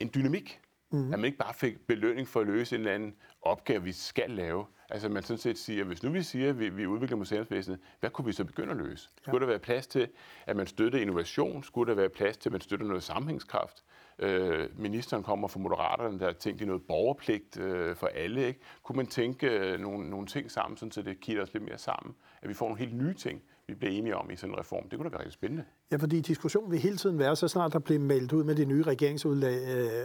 en 0.00 0.10
dynamik. 0.14 0.60
Mm. 0.90 1.12
At 1.12 1.18
man 1.18 1.24
ikke 1.24 1.38
bare 1.38 1.54
fik 1.54 1.86
belønning 1.86 2.28
for 2.28 2.40
at 2.40 2.46
løse 2.46 2.74
en 2.74 2.80
eller 2.80 2.94
anden 2.94 3.14
opgave, 3.42 3.82
vi 3.82 3.92
skal 3.92 4.30
lave. 4.30 4.66
Altså 4.94 5.08
man 5.08 5.22
sådan 5.22 5.38
set 5.38 5.58
siger, 5.58 5.84
hvis 5.84 6.02
nu 6.02 6.10
vi 6.10 6.22
siger, 6.22 6.48
at 6.48 6.58
vi, 6.58 6.68
vi 6.68 6.86
udvikler 6.86 7.16
museumsvæsenet, 7.16 7.78
hvad 8.00 8.10
kunne 8.10 8.24
vi 8.24 8.32
så 8.32 8.44
begynde 8.44 8.70
at 8.70 8.76
løse? 8.76 9.08
Ja. 9.26 9.30
Skulle 9.30 9.40
der 9.40 9.46
være 9.46 9.58
plads 9.58 9.86
til, 9.86 10.08
at 10.46 10.56
man 10.56 10.66
støtter 10.66 10.98
innovation? 10.98 11.62
Skulle 11.62 11.90
der 11.90 11.96
være 11.96 12.08
plads 12.08 12.36
til, 12.36 12.48
at 12.48 12.52
man 12.52 12.60
støtter 12.60 12.86
noget 12.86 13.02
sammenhængskraft? 13.02 13.84
Øh, 14.18 14.68
ministeren 14.78 15.22
kommer 15.22 15.48
fra 15.48 15.60
Moderaterne, 15.60 16.18
der 16.18 16.24
har 16.24 16.32
tænkt 16.32 16.60
i 16.60 16.64
noget 16.64 16.82
borgerpligt 16.82 17.60
øh, 17.60 17.96
for 17.96 18.06
alle. 18.06 18.46
Ikke? 18.46 18.60
Kunne 18.82 18.96
man 18.96 19.06
tænke 19.06 19.46
øh, 19.46 19.80
nogle, 19.80 20.10
nogle 20.10 20.26
ting 20.26 20.50
sammen, 20.50 20.76
sådan, 20.76 20.92
så 20.92 21.02
det 21.02 21.20
kitter 21.20 21.42
os 21.42 21.52
lidt 21.52 21.64
mere 21.64 21.78
sammen? 21.78 22.14
At 22.42 22.48
vi 22.48 22.54
får 22.54 22.66
nogle 22.66 22.78
helt 22.78 22.94
nye 22.94 23.14
ting, 23.14 23.42
vi 23.66 23.74
bliver 23.74 23.92
enige 23.92 24.16
om 24.16 24.30
i 24.30 24.36
sådan 24.36 24.54
en 24.54 24.58
reform. 24.60 24.88
Det 24.88 24.98
kunne 24.98 25.04
da 25.04 25.10
være 25.10 25.20
rigtig 25.20 25.32
spændende. 25.32 25.64
Ja, 25.90 25.96
fordi 25.96 26.20
diskussionen 26.20 26.70
vil 26.70 26.78
hele 26.78 26.96
tiden 26.96 27.18
være, 27.18 27.36
så 27.36 27.48
snart 27.48 27.72
der 27.72 27.78
bliver 27.78 28.00
meldt 28.00 28.32
ud 28.32 28.44
med 28.44 28.54
det 28.54 28.68
nye 28.68 28.82
regeringsgrundlag, 28.82 29.58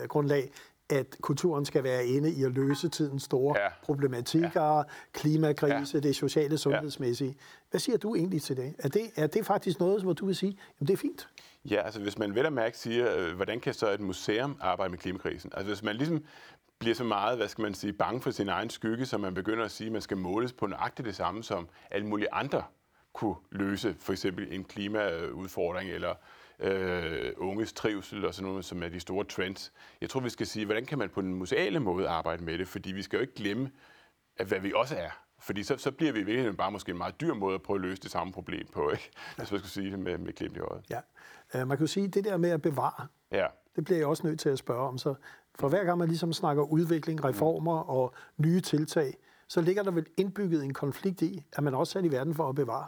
øh, 0.03 0.07
at 0.89 1.17
kulturen 1.21 1.65
skal 1.65 1.83
være 1.83 2.05
inde 2.05 2.31
i 2.31 2.43
at 2.43 2.51
løse 2.51 2.89
tidens 2.89 3.23
store 3.23 3.59
ja. 3.59 3.67
problematikker, 3.83 4.77
ja. 4.77 4.83
klimakrise, 5.13 5.97
ja. 5.97 5.99
det 5.99 6.15
sociale, 6.15 6.57
sundhedsmæssige. 6.57 7.35
Hvad 7.69 7.79
siger 7.79 7.97
du 7.97 8.15
egentlig 8.15 8.41
til 8.41 8.57
det? 8.57 8.75
Er 8.79 8.89
det, 8.89 9.01
er 9.15 9.27
det 9.27 9.45
faktisk 9.45 9.79
noget, 9.79 10.03
hvor 10.03 10.13
du 10.13 10.25
vil 10.25 10.35
sige, 10.35 10.57
at 10.81 10.87
det 10.87 10.93
er 10.93 10.97
fint? 10.97 11.27
Ja, 11.65 11.81
altså 11.81 12.01
hvis 12.01 12.17
man 12.17 12.35
vel 12.35 12.45
og 12.45 12.53
mærke 12.53 12.77
siger, 12.77 13.17
øh, 13.17 13.35
hvordan 13.35 13.59
kan 13.59 13.73
så 13.73 13.89
et 13.89 13.99
museum 13.99 14.57
arbejde 14.61 14.91
med 14.91 14.99
klimakrisen? 14.99 15.51
Altså 15.53 15.67
hvis 15.67 15.83
man 15.83 15.95
ligesom 15.95 16.23
bliver 16.79 16.95
så 16.95 17.03
meget, 17.03 17.37
hvad 17.37 17.47
skal 17.47 17.61
man 17.61 17.73
sige, 17.73 17.93
bange 17.93 18.21
for 18.21 18.31
sin 18.31 18.49
egen 18.49 18.69
skygge, 18.69 19.05
så 19.05 19.17
man 19.17 19.33
begynder 19.33 19.65
at 19.65 19.71
sige, 19.71 19.85
at 19.85 19.93
man 19.93 20.01
skal 20.01 20.17
måles 20.17 20.53
på 20.53 20.67
nøjagtigt 20.67 21.05
det 21.05 21.15
samme 21.15 21.43
som 21.43 21.67
alle 21.91 22.07
mulige 22.07 22.33
andre 22.33 22.63
kunne 23.13 23.35
løse 23.51 23.95
for 23.99 24.11
eksempel 24.11 24.47
en 24.53 24.63
klimaudfordring 24.63 25.89
eller 25.89 26.15
øh, 26.59 27.33
unges 27.37 27.73
trivsel 27.73 28.25
og 28.25 28.33
sådan 28.33 28.49
noget, 28.49 28.65
som 28.65 28.83
er 28.83 28.89
de 28.89 28.99
store 28.99 29.25
trends. 29.25 29.73
Jeg 30.01 30.09
tror, 30.09 30.19
vi 30.19 30.29
skal 30.29 30.47
sige, 30.47 30.65
hvordan 30.65 30.85
kan 30.85 30.97
man 30.97 31.09
på 31.09 31.21
den 31.21 31.33
museale 31.33 31.79
måde 31.79 32.07
arbejde 32.07 32.43
med 32.43 32.57
det, 32.57 32.67
fordi 32.67 32.91
vi 32.91 33.01
skal 33.01 33.17
jo 33.17 33.21
ikke 33.21 33.35
glemme, 33.35 33.71
at 34.37 34.47
hvad 34.47 34.59
vi 34.59 34.73
også 34.75 34.95
er. 34.95 35.09
Fordi 35.39 35.63
så, 35.63 35.77
så 35.77 35.91
bliver 35.91 36.11
vi 36.11 36.19
i 36.19 36.23
virkeligheden 36.23 36.57
bare 36.57 36.71
måske 36.71 36.91
en 36.91 36.97
meget 36.97 37.21
dyr 37.21 37.33
måde 37.33 37.55
at 37.55 37.61
prøve 37.61 37.77
at 37.77 37.81
løse 37.81 38.01
det 38.01 38.11
samme 38.11 38.33
problem 38.33 38.67
på, 38.73 38.89
ikke? 38.89 39.11
Ja. 39.15 39.41
Hvis 39.41 39.51
man 39.51 39.59
skal 39.59 39.69
sige 39.69 39.91
det 39.91 39.99
med, 39.99 40.17
med 40.17 40.33
klemt 40.33 40.57
i 40.57 40.59
øjet. 40.59 40.83
Ja. 40.89 40.99
Uh, 41.61 41.67
man 41.67 41.77
kan 41.77 41.83
jo 41.83 41.87
sige, 41.87 42.05
at 42.05 42.13
det 42.13 42.25
der 42.25 42.37
med 42.37 42.49
at 42.49 42.61
bevare, 42.61 43.07
ja. 43.31 43.47
det 43.75 43.85
bliver 43.85 43.97
jeg 43.97 44.07
også 44.07 44.27
nødt 44.27 44.39
til 44.39 44.49
at 44.49 44.57
spørge 44.57 44.87
om. 44.87 44.97
Så 44.97 45.13
for 45.55 45.69
hver 45.69 45.83
gang 45.83 45.97
man 45.97 46.07
ligesom 46.07 46.33
snakker 46.33 46.63
udvikling, 46.63 47.23
reformer 47.23 47.83
mm. 47.83 47.89
og 47.89 48.13
nye 48.37 48.61
tiltag, 48.61 49.17
så 49.47 49.61
ligger 49.61 49.83
der 49.83 49.91
vel 49.91 50.05
indbygget 50.17 50.63
en 50.63 50.73
konflikt 50.73 51.21
i, 51.21 51.45
at 51.53 51.63
man 51.63 51.73
også 51.73 51.99
er 51.99 52.03
i 52.03 52.11
verden 52.11 52.35
for 52.35 52.49
at 52.49 52.55
bevare. 52.55 52.87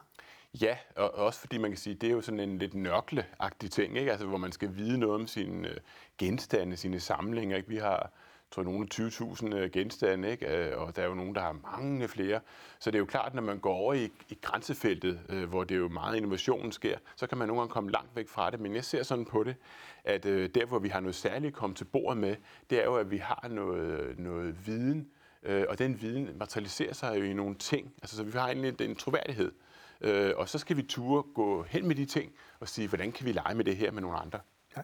Ja, 0.61 0.77
og 0.95 1.15
også 1.15 1.39
fordi 1.39 1.57
man 1.57 1.71
kan 1.71 1.77
sige, 1.77 1.95
det 1.95 2.09
er 2.09 2.13
jo 2.13 2.21
sådan 2.21 2.39
en 2.39 2.57
lidt 2.57 2.73
nørkleagtig 2.73 3.71
ting, 3.71 3.97
ikke? 3.97 4.11
Altså, 4.11 4.27
hvor 4.27 4.37
man 4.37 4.51
skal 4.51 4.75
vide 4.75 4.97
noget 4.97 5.15
om 5.15 5.27
sine 5.27 5.67
øh, 5.67 5.77
genstande, 6.17 6.77
sine 6.77 6.99
samlinger. 6.99 7.57
Ikke? 7.57 7.69
Vi 7.69 7.77
har 7.77 8.11
tror 8.51 8.63
nogle 8.63 8.87
20.000 8.93 9.55
øh, 9.55 9.71
genstande, 9.71 10.31
ikke? 10.31 10.69
Øh, 10.69 10.81
og 10.81 10.95
der 10.95 11.01
er 11.01 11.07
jo 11.07 11.13
nogen, 11.13 11.35
der 11.35 11.41
har 11.41 11.77
mange 11.77 12.07
flere. 12.07 12.39
Så 12.79 12.91
det 12.91 12.95
er 12.95 12.99
jo 12.99 13.05
klart, 13.05 13.33
når 13.33 13.41
man 13.41 13.59
går 13.59 13.73
over 13.73 13.93
i, 13.93 14.11
i 14.29 14.37
grænsefeltet, 14.41 15.19
øh, 15.29 15.49
hvor 15.49 15.63
det 15.63 15.77
jo 15.77 15.87
meget 15.87 16.17
innovation 16.17 16.71
sker, 16.71 16.97
så 17.15 17.27
kan 17.27 17.37
man 17.37 17.47
nogle 17.47 17.61
gange 17.61 17.71
komme 17.71 17.91
langt 17.91 18.15
væk 18.15 18.29
fra 18.29 18.51
det. 18.51 18.59
Men 18.59 18.75
jeg 18.75 18.85
ser 18.85 19.03
sådan 19.03 19.25
på 19.25 19.43
det, 19.43 19.55
at 20.03 20.25
øh, 20.25 20.49
der, 20.55 20.65
hvor 20.65 20.79
vi 20.79 20.89
har 20.89 20.99
noget 20.99 21.15
særligt 21.15 21.47
at 21.47 21.53
komme 21.53 21.75
til 21.75 21.85
bordet 21.85 22.17
med, 22.17 22.35
det 22.69 22.79
er 22.79 22.83
jo, 22.83 22.95
at 22.95 23.11
vi 23.11 23.17
har 23.17 23.47
noget, 23.49 24.19
noget 24.19 24.67
viden, 24.67 25.07
øh, 25.43 25.65
og 25.69 25.79
den 25.79 26.01
viden 26.01 26.29
materialiserer 26.37 26.93
sig 26.93 27.19
jo 27.19 27.23
i 27.23 27.33
nogle 27.33 27.55
ting. 27.55 27.93
Altså, 28.01 28.15
så 28.15 28.23
vi 28.23 28.31
har 28.31 28.47
egentlig 28.47 28.81
en 28.81 28.95
troværdighed. 28.95 29.51
Øh, 30.01 30.33
og 30.37 30.49
så 30.49 30.57
skal 30.57 30.77
vi 30.77 30.81
ture 30.81 31.23
gå 31.35 31.63
hen 31.63 31.87
med 31.87 31.95
de 31.95 32.05
ting 32.05 32.31
og 32.59 32.67
sige, 32.67 32.87
hvordan 32.87 33.11
kan 33.11 33.25
vi 33.25 33.31
lege 33.31 33.55
med 33.55 33.65
det 33.65 33.77
her 33.77 33.91
med 33.91 34.01
nogle 34.01 34.17
andre. 34.17 34.39
Ja. 34.77 34.81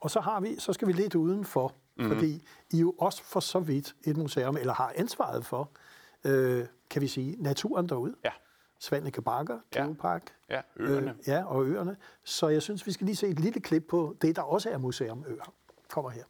Og 0.00 0.10
så, 0.10 0.20
har 0.20 0.40
vi, 0.40 0.56
så 0.58 0.72
skal 0.72 0.88
vi 0.88 0.92
lidt 0.92 1.14
udenfor, 1.14 1.74
mm-hmm. 1.96 2.14
fordi 2.14 2.48
I 2.70 2.78
jo 2.78 2.94
også 2.98 3.22
for 3.22 3.40
så 3.40 3.60
vidt 3.60 3.94
et 4.04 4.16
museum, 4.16 4.56
eller 4.56 4.74
har 4.74 4.92
ansvaret 4.96 5.46
for, 5.46 5.70
øh, 6.24 6.66
kan 6.90 7.02
vi 7.02 7.08
sige, 7.08 7.36
naturen 7.42 7.88
derude. 7.88 8.14
Ja. 8.24 8.30
Svanike 8.78 9.22
Bakker, 9.22 9.58
Geopark. 9.70 10.34
Ja. 10.50 10.54
ja, 10.54 10.60
øerne. 10.76 11.10
Øh, 11.10 11.28
ja, 11.28 11.44
og 11.44 11.66
øerne. 11.66 11.96
Så 12.24 12.48
jeg 12.48 12.62
synes, 12.62 12.86
vi 12.86 12.92
skal 12.92 13.04
lige 13.04 13.16
se 13.16 13.28
et 13.28 13.40
lille 13.40 13.60
klip 13.60 13.84
på 13.88 14.16
det, 14.22 14.36
der 14.36 14.42
også 14.42 14.70
er 14.70 14.78
Museum 14.78 15.24
Øer. 15.28 15.54
Kommer 15.88 16.10
her. 16.10 16.24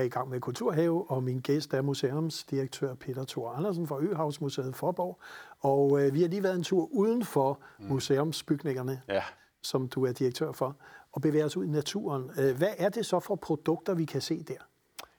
Er 0.00 0.04
i 0.04 0.08
gang 0.08 0.30
med 0.30 0.40
Kulturhave, 0.40 1.10
og 1.10 1.22
min 1.22 1.40
gæst 1.40 1.74
er 1.74 1.82
museumsdirektør 1.82 2.94
Peter 2.94 3.24
Thor 3.24 3.50
Andersen 3.50 3.86
fra 3.86 4.00
Øhavsmuseet 4.00 4.76
Forborg. 4.76 5.20
Og 5.60 6.02
øh, 6.02 6.14
vi 6.14 6.20
har 6.20 6.28
lige 6.28 6.42
været 6.42 6.56
en 6.56 6.62
tur 6.62 6.88
uden 6.92 7.24
for 7.24 7.60
mm. 7.78 7.86
museumsbygningerne, 7.86 9.02
ja. 9.08 9.22
som 9.62 9.88
du 9.88 10.04
er 10.04 10.12
direktør 10.12 10.52
for, 10.52 10.76
og 11.12 11.22
bevæger 11.22 11.44
os 11.44 11.56
ud 11.56 11.64
i 11.64 11.68
naturen. 11.68 12.30
Øh, 12.38 12.56
hvad 12.56 12.72
er 12.78 12.88
det 12.88 13.06
så 13.06 13.20
for 13.20 13.36
produkter, 13.36 13.94
vi 13.94 14.04
kan 14.04 14.20
se 14.20 14.42
der? 14.42 14.54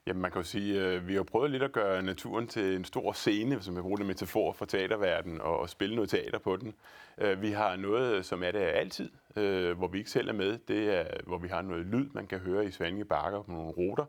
Jamen, 0.07 0.21
man 0.21 0.31
kan 0.31 0.41
jo 0.41 0.47
sige, 0.47 0.85
øh, 0.85 1.07
vi 1.07 1.15
har 1.15 1.23
prøvet 1.23 1.51
lidt 1.51 1.63
at 1.63 1.71
gøre 1.71 2.01
naturen 2.01 2.47
til 2.47 2.75
en 2.75 2.85
stor 2.85 3.11
scene, 3.11 3.61
som 3.61 3.75
jeg 3.75 3.83
bruger 3.83 3.97
det 3.97 4.05
metafor 4.05 4.53
for 4.53 4.65
teaterverdenen, 4.65 5.41
og 5.41 5.69
spille 5.69 5.95
noget 5.95 6.09
teater 6.09 6.39
på 6.39 6.57
den. 6.57 6.73
Øh, 7.17 7.41
vi 7.41 7.51
har 7.51 7.75
noget, 7.75 8.25
som 8.25 8.43
er 8.43 8.51
det 8.51 8.59
altid, 8.59 9.09
øh, 9.35 9.77
hvor 9.77 9.88
vi 9.88 9.97
ikke 9.97 10.09
selv 10.09 10.29
er 10.29 10.33
med. 10.33 10.57
Det 10.67 11.00
er, 11.00 11.05
hvor 11.27 11.38
vi 11.38 11.47
har 11.47 11.61
noget 11.61 11.85
lyd, 11.85 12.09
man 12.13 12.27
kan 12.27 12.39
høre 12.39 12.65
i 12.65 12.71
Svange 12.71 13.05
Bakker 13.05 13.41
på 13.41 13.51
nogle 13.51 13.71
ruter. 13.71 14.05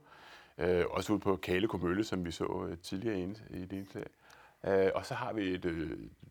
Også 0.90 1.12
ude 1.12 1.20
på 1.20 1.36
Kale 1.36 1.68
Mølle, 1.82 2.04
som 2.04 2.24
vi 2.24 2.30
så 2.30 2.76
tidligere 2.82 3.18
i 3.50 3.64
det 3.64 3.72
indslag. 3.72 4.06
Øh, 4.66 4.90
og 4.94 5.06
så 5.06 5.14
har 5.14 5.32
vi 5.32 5.54
et, 5.54 5.64
øh, 5.64 5.90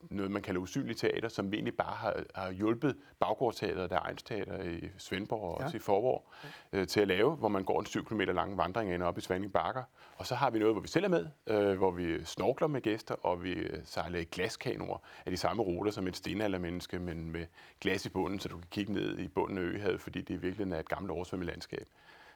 noget, 0.09 0.31
man 0.31 0.41
kalder 0.41 0.61
usynligt 0.61 0.99
teater, 0.99 1.29
som 1.29 1.53
egentlig 1.53 1.75
bare 1.75 1.95
har, 1.95 2.23
har 2.35 2.51
hjulpet 2.51 2.95
Baggårdsteateret, 3.19 3.89
der 3.89 3.95
er 3.95 4.13
Teater 4.25 4.63
i 4.63 4.89
Svendborg 4.97 5.41
og 5.41 5.57
ja. 5.59 5.65
også 5.65 5.77
i 5.77 5.79
Forborg, 5.79 6.29
øh, 6.73 6.87
til 6.87 6.99
at 6.99 7.07
lave, 7.07 7.35
hvor 7.35 7.47
man 7.47 7.63
går 7.63 7.79
en 7.79 7.85
7 7.85 8.05
km 8.05 8.19
lang 8.19 8.57
vandring 8.57 8.93
ind 8.93 9.03
op 9.03 9.17
i 9.17 9.21
Svanding 9.21 9.53
Bakker. 9.53 9.83
Og 10.17 10.27
så 10.27 10.35
har 10.35 10.49
vi 10.49 10.59
noget, 10.59 10.73
hvor 10.73 10.81
vi 10.81 10.87
selv 10.87 11.05
er 11.05 11.09
med, 11.09 11.27
øh, 11.47 11.77
hvor 11.77 11.91
vi 11.91 12.25
snorkler 12.25 12.67
med 12.67 12.81
gæster, 12.81 13.15
og 13.15 13.43
vi 13.43 13.51
øh, 13.51 13.79
sejler 13.85 14.19
i 14.19 14.23
glaskanoer 14.23 14.97
af 15.25 15.31
de 15.31 15.37
samme 15.37 15.63
ruter 15.63 15.91
som 15.91 16.07
et 16.07 16.15
stenaldermenneske, 16.15 16.99
men 16.99 17.31
med 17.31 17.45
glas 17.81 18.05
i 18.05 18.09
bunden, 18.09 18.39
så 18.39 18.49
du 18.49 18.57
kan 18.57 18.67
kigge 18.71 18.93
ned 18.93 19.19
i 19.19 19.27
bunden 19.27 19.57
af 19.57 19.61
øhavet, 19.61 20.01
fordi 20.01 20.21
det 20.21 20.41
virkelig 20.41 20.73
er 20.73 20.79
et 20.79 20.89
gammelt 20.89 21.11
oversvømmet 21.11 21.47
landskab. 21.47 21.87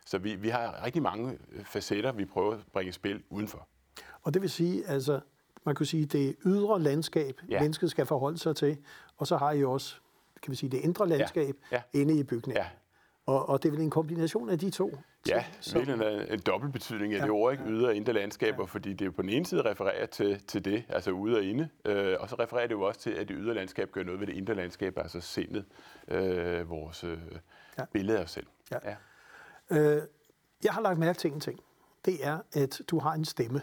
Så 0.06 0.18
vi, 0.18 0.36
vi 0.36 0.50
har 0.50 0.86
rigtig 0.86 1.02
mange 1.02 1.38
facetter, 1.64 2.12
vi 2.12 2.26
prøver 2.26 2.54
at 2.54 2.60
bringe 2.74 2.92
spil 2.92 3.24
udenfor. 3.30 3.68
Og 4.22 4.34
det 4.34 4.42
vil 4.42 4.50
sige, 4.50 4.88
altså 4.88 5.20
man 5.66 5.76
kan 5.76 5.86
sige, 5.86 6.06
det 6.06 6.36
ydre 6.46 6.82
landskab, 6.82 7.42
ja. 7.50 7.60
mennesket 7.60 7.92
skal 7.92 8.06
forholde 8.06 8.38
sig 8.38 8.56
til, 8.56 8.78
og 9.18 9.28
så 9.28 9.38
har 9.38 9.52
I 9.52 9.64
også 9.64 9.96
kan 10.46 10.52
vi 10.52 10.56
sige, 10.56 10.70
det 10.70 10.78
indre 10.78 11.08
landskab 11.08 11.56
ja. 11.72 11.82
Ja. 11.94 12.00
inde 12.00 12.20
i 12.20 12.24
bygningen. 12.24 12.64
Ja. 12.64 12.68
Og, 13.26 13.50
og 13.50 13.64
det 13.64 13.70
er 13.70 13.74
vel 13.74 13.82
en 13.82 13.90
kombination 13.90 14.50
af 14.50 14.60
de 14.60 14.70
to? 14.70 14.92
Ja, 15.28 15.46
virkelig 15.74 15.94
en, 15.94 16.34
en 16.34 16.40
dobbelt 16.40 16.74
betydning 16.74 17.14
af 17.14 17.18
ja. 17.18 17.24
det 17.24 17.32
ord, 17.32 17.52
ikke? 17.52 17.64
Ydre 17.64 17.88
og 17.88 17.96
indre 17.96 18.14
landskaber, 18.14 18.64
ja. 18.64 18.66
fordi 18.66 18.94
det 18.94 19.16
på 19.16 19.22
den 19.22 19.30
ene 19.30 19.46
side 19.46 19.62
refererer 19.62 20.06
til, 20.06 20.40
til 20.40 20.66
det, 20.66 20.84
altså 20.90 21.12
ude 21.12 21.38
og 21.38 21.44
inde, 21.44 21.70
øh, 21.86 22.16
og 22.20 22.30
så 22.30 22.36
refererer 22.40 22.68
det 22.68 22.74
jo 22.74 22.82
også 22.82 23.00
til, 23.00 23.10
at 23.10 23.28
det 23.28 23.38
ydre 23.40 23.54
landskab 23.54 23.92
gør 23.92 24.04
noget 24.04 24.20
ved 24.20 24.28
det 24.28 24.34
indre 24.34 24.56
landskab, 24.56 24.98
altså 24.98 25.22
sindet, 25.22 25.66
øh, 26.08 26.70
vores 26.70 27.04
øh, 27.04 27.18
ja. 27.78 27.86
billede 27.94 28.20
af 28.20 28.24
os 28.24 28.32
selv. 28.32 28.48
Ja. 28.72 28.78
Ja. 28.90 28.96
Øh, 29.72 30.02
jeg 30.64 30.74
har 30.74 30.82
lagt 30.82 31.00
mærke 31.00 31.20
til 31.20 31.32
en 31.32 31.40
ting. 31.40 31.60
Det 32.06 32.26
er, 32.26 32.40
at 32.54 32.82
du 32.88 33.00
har 33.00 33.14
en 33.14 33.26
stemme. 33.26 33.62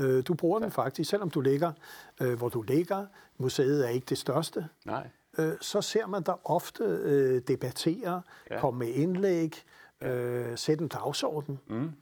Øh, 0.00 0.22
du 0.22 0.34
bruger 0.34 0.58
ja. 0.60 0.64
den 0.64 0.72
faktisk, 0.72 1.10
selvom 1.10 1.30
du 1.30 1.40
ligger, 1.40 1.72
øh, 2.20 2.38
hvor 2.38 2.48
du 2.48 2.62
ligger. 2.62 3.06
Museet 3.38 3.84
er 3.84 3.88
ikke 3.88 4.06
det 4.08 4.18
største. 4.18 4.68
Nej. 4.84 5.08
Øh, 5.38 5.52
så 5.60 5.82
ser 5.82 6.06
man 6.06 6.22
dig 6.22 6.34
ofte 6.44 6.84
øh, 6.84 7.42
debattere, 7.48 8.22
ja. 8.50 8.60
komme 8.60 8.78
med 8.78 8.88
indlæg, 8.88 9.62
øh, 10.00 10.58
sætte 10.58 10.82
en 10.82 10.88
dagsorden. 10.88 11.58
Mm. 11.66 11.92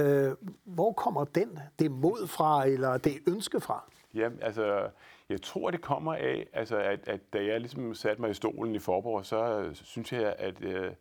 Øh, 0.00 0.34
hvor 0.64 0.92
kommer 0.92 1.24
den, 1.24 1.58
det 1.78 1.90
mod 1.90 2.26
fra, 2.26 2.66
eller 2.66 2.98
det 2.98 3.18
ønske 3.26 3.60
fra? 3.60 3.84
Jamen, 4.14 4.38
altså, 4.42 4.88
jeg 5.28 5.42
tror, 5.42 5.70
det 5.70 5.80
kommer 5.80 6.14
af, 6.14 6.46
altså, 6.52 6.76
at, 6.76 7.08
at 7.08 7.20
da 7.32 7.44
jeg 7.44 7.60
ligesom 7.60 7.94
satte 7.94 8.20
mig 8.22 8.30
i 8.30 8.34
stolen 8.34 8.74
i 8.74 8.78
Forborg, 8.78 9.26
så 9.26 9.70
synes 9.72 10.12
jeg, 10.12 10.34
at... 10.38 10.64
Øh, 10.64 10.92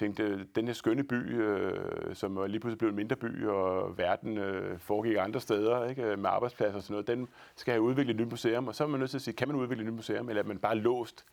tænkte, 0.00 0.44
den 0.44 0.66
her 0.66 0.74
skønne 0.74 1.04
by, 1.04 1.42
øh, 1.42 2.14
som 2.14 2.44
lige 2.46 2.60
pludselig 2.60 2.78
blev 2.78 2.90
en 2.90 2.96
mindre 2.96 3.16
by, 3.16 3.46
og 3.46 3.98
verden 3.98 4.38
øh, 4.38 4.78
foregik 4.78 5.16
andre 5.18 5.40
steder 5.40 5.84
ikke, 5.84 6.16
med 6.16 6.30
arbejdspladser 6.30 6.76
og 6.76 6.82
sådan 6.82 6.92
noget, 6.92 7.06
den 7.06 7.28
skal 7.56 7.72
have 7.72 7.82
udviklet 7.82 8.14
et 8.14 8.20
nyt 8.20 8.30
museum. 8.30 8.68
Og 8.68 8.74
så 8.74 8.84
er 8.84 8.88
man 8.88 9.00
nødt 9.00 9.10
til 9.10 9.18
at 9.18 9.22
sige, 9.22 9.34
kan 9.34 9.48
man 9.48 9.56
udvikle 9.56 9.82
et 9.82 9.86
nyt 9.86 9.94
museum, 9.94 10.28
eller 10.28 10.42
er 10.42 10.46
man 10.46 10.58
bare 10.58 10.76
låst? 10.76 11.24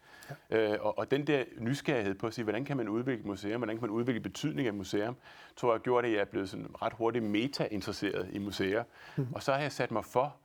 Ja. 0.51 0.73
Øh, 0.73 0.77
og, 0.81 0.97
og 0.97 1.11
den 1.11 1.27
der 1.27 1.43
nysgerrighed 1.59 2.15
på 2.15 2.27
at 2.27 2.33
sige, 2.33 2.43
hvordan 2.43 2.65
kan 2.65 2.77
man 2.77 2.89
udvikle 2.89 3.19
et 3.19 3.25
museum, 3.25 3.59
hvordan 3.59 3.75
kan 3.75 3.81
man 3.81 3.89
udvikle 3.89 4.21
betydning 4.21 4.67
af 4.67 4.71
et 4.71 4.77
museum, 4.77 5.15
tror 5.55 5.73
jeg 5.73 5.81
gjort, 5.81 6.05
at 6.05 6.11
jeg 6.11 6.19
er 6.19 6.25
blevet 6.25 6.49
sådan 6.49 6.67
ret 6.81 6.93
hurtigt 6.93 7.25
meta-interesseret 7.25 8.29
i 8.31 8.39
museer. 8.39 8.83
Mm-hmm. 9.17 9.33
Og 9.33 9.43
så 9.43 9.53
har 9.53 9.59
jeg 9.59 9.71
sat 9.71 9.91
mig 9.91 10.05
for, 10.05 10.35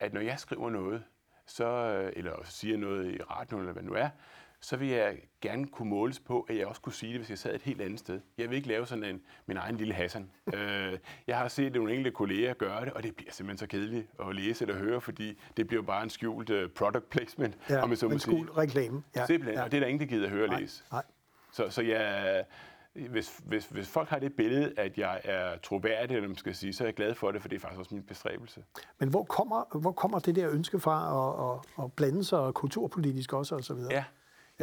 at 0.00 0.12
når 0.12 0.20
jeg 0.20 0.38
skriver 0.38 0.70
noget, 0.70 1.02
så, 1.46 1.64
øh, 1.66 2.12
eller 2.16 2.32
siger 2.44 2.76
noget 2.76 3.14
i 3.14 3.22
radioen, 3.22 3.62
eller 3.62 3.72
hvad 3.72 3.82
det 3.82 3.90
nu 3.90 3.96
er, 3.96 4.08
så 4.62 4.76
vil 4.76 4.88
jeg 4.88 5.18
gerne 5.40 5.66
kunne 5.66 5.90
måles 5.90 6.20
på, 6.20 6.46
at 6.48 6.56
jeg 6.56 6.66
også 6.66 6.80
kunne 6.80 6.92
sige 6.92 7.12
det, 7.12 7.20
hvis 7.20 7.30
jeg 7.30 7.38
sad 7.38 7.54
et 7.54 7.62
helt 7.62 7.80
andet 7.80 7.98
sted. 7.98 8.20
Jeg 8.38 8.50
vil 8.50 8.56
ikke 8.56 8.68
lave 8.68 8.86
sådan 8.86 9.04
en, 9.04 9.20
min 9.46 9.56
egen 9.56 9.76
lille 9.76 9.94
Hassan. 9.94 10.30
øh, 10.54 10.98
jeg 11.26 11.38
har 11.38 11.48
set 11.48 11.72
nogle 11.72 11.90
enkelte 11.90 12.10
kolleger 12.10 12.54
gøre 12.54 12.84
det, 12.84 12.92
og 12.92 13.02
det 13.02 13.16
bliver 13.16 13.32
simpelthen 13.32 13.58
så 13.58 13.66
kedeligt 13.66 14.06
at 14.28 14.34
læse 14.34 14.64
eller 14.64 14.78
høre, 14.78 15.00
fordi 15.00 15.40
det 15.56 15.66
bliver 15.66 15.82
bare 15.82 16.02
en 16.02 16.10
skjult 16.10 16.50
uh, 16.50 16.70
product 16.70 17.10
placement, 17.10 17.58
Ja, 17.70 17.82
om 17.82 17.90
jeg 17.90 17.98
så 17.98 18.06
må 18.06 18.12
en 18.12 18.18
sige. 18.18 18.34
skjult 18.34 18.56
reklame. 18.56 19.02
Ja. 19.16 19.26
Simpelthen, 19.26 19.58
ja. 19.58 19.64
og 19.64 19.70
det 19.70 19.76
er 19.76 19.80
der 19.80 19.86
ingen, 19.86 20.00
der 20.00 20.14
gider 20.14 20.24
at 20.26 20.30
høre 20.30 20.48
og 20.48 20.60
læse. 20.60 20.82
Nej. 20.92 21.04
Så, 21.52 21.70
så 21.70 21.82
jeg, 21.82 22.44
hvis, 22.94 23.40
hvis, 23.44 23.66
hvis 23.66 23.88
folk 23.88 24.08
har 24.08 24.18
det 24.18 24.32
billede, 24.36 24.72
at 24.76 24.98
jeg 24.98 25.20
er 25.24 25.56
troværdig, 25.56 26.14
eller 26.16 26.28
man 26.28 26.36
skal 26.36 26.54
sige, 26.54 26.72
så 26.72 26.84
er 26.84 26.88
jeg 26.88 26.94
glad 26.94 27.14
for 27.14 27.30
det, 27.30 27.42
for 27.42 27.48
det 27.48 27.56
er 27.56 27.60
faktisk 27.60 27.78
også 27.78 27.94
min 27.94 28.04
bestræbelse. 28.04 28.64
Men 28.98 29.08
hvor 29.08 29.24
kommer, 29.24 29.78
hvor 29.78 29.92
kommer 29.92 30.18
det 30.18 30.36
der 30.36 30.50
ønske 30.50 30.80
fra 30.80 30.96
at, 31.20 31.50
at, 31.80 31.84
at 31.84 31.92
blande 31.92 32.24
sig 32.24 32.54
kulturpolitisk 32.54 33.32
også 33.32 33.54
og 33.54 33.64
så 33.64 33.74
videre? 33.74 33.92
Ja. 33.92 34.04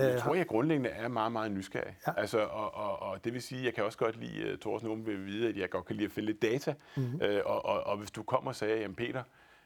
Jeg 0.04 0.22
tror, 0.22 0.36
jeg 0.36 0.48
grundlæggende 0.48 0.90
er 0.90 1.08
meget, 1.08 1.32
meget 1.32 1.52
nysgerrig. 1.52 1.98
Ja. 2.08 2.12
Altså, 2.18 2.40
og, 2.40 2.76
og, 2.76 3.02
og 3.02 3.24
det 3.24 3.34
vil 3.34 3.42
sige, 3.42 3.66
jeg 3.66 3.74
kan 3.74 3.84
også 3.84 3.98
godt 3.98 4.20
lide, 4.20 4.54
uh, 4.54 4.60
Thorsten 4.60 4.92
Åben 4.92 5.06
vil 5.06 5.26
vide, 5.26 5.50
at 5.50 5.58
jeg 5.58 5.70
godt 5.70 5.86
kan 5.86 5.96
lide 5.96 6.06
at 6.06 6.12
finde 6.12 6.26
lidt 6.26 6.42
data. 6.42 6.74
Mm-hmm. 6.96 7.20
Og, 7.46 7.66
og, 7.66 7.84
og 7.84 7.98
hvis 7.98 8.12
du 8.12 8.24
kommer 8.24 8.52
og 8.52 8.56
sagde, 8.56 8.80
jamen 8.82 8.96
Peter, 8.96 9.24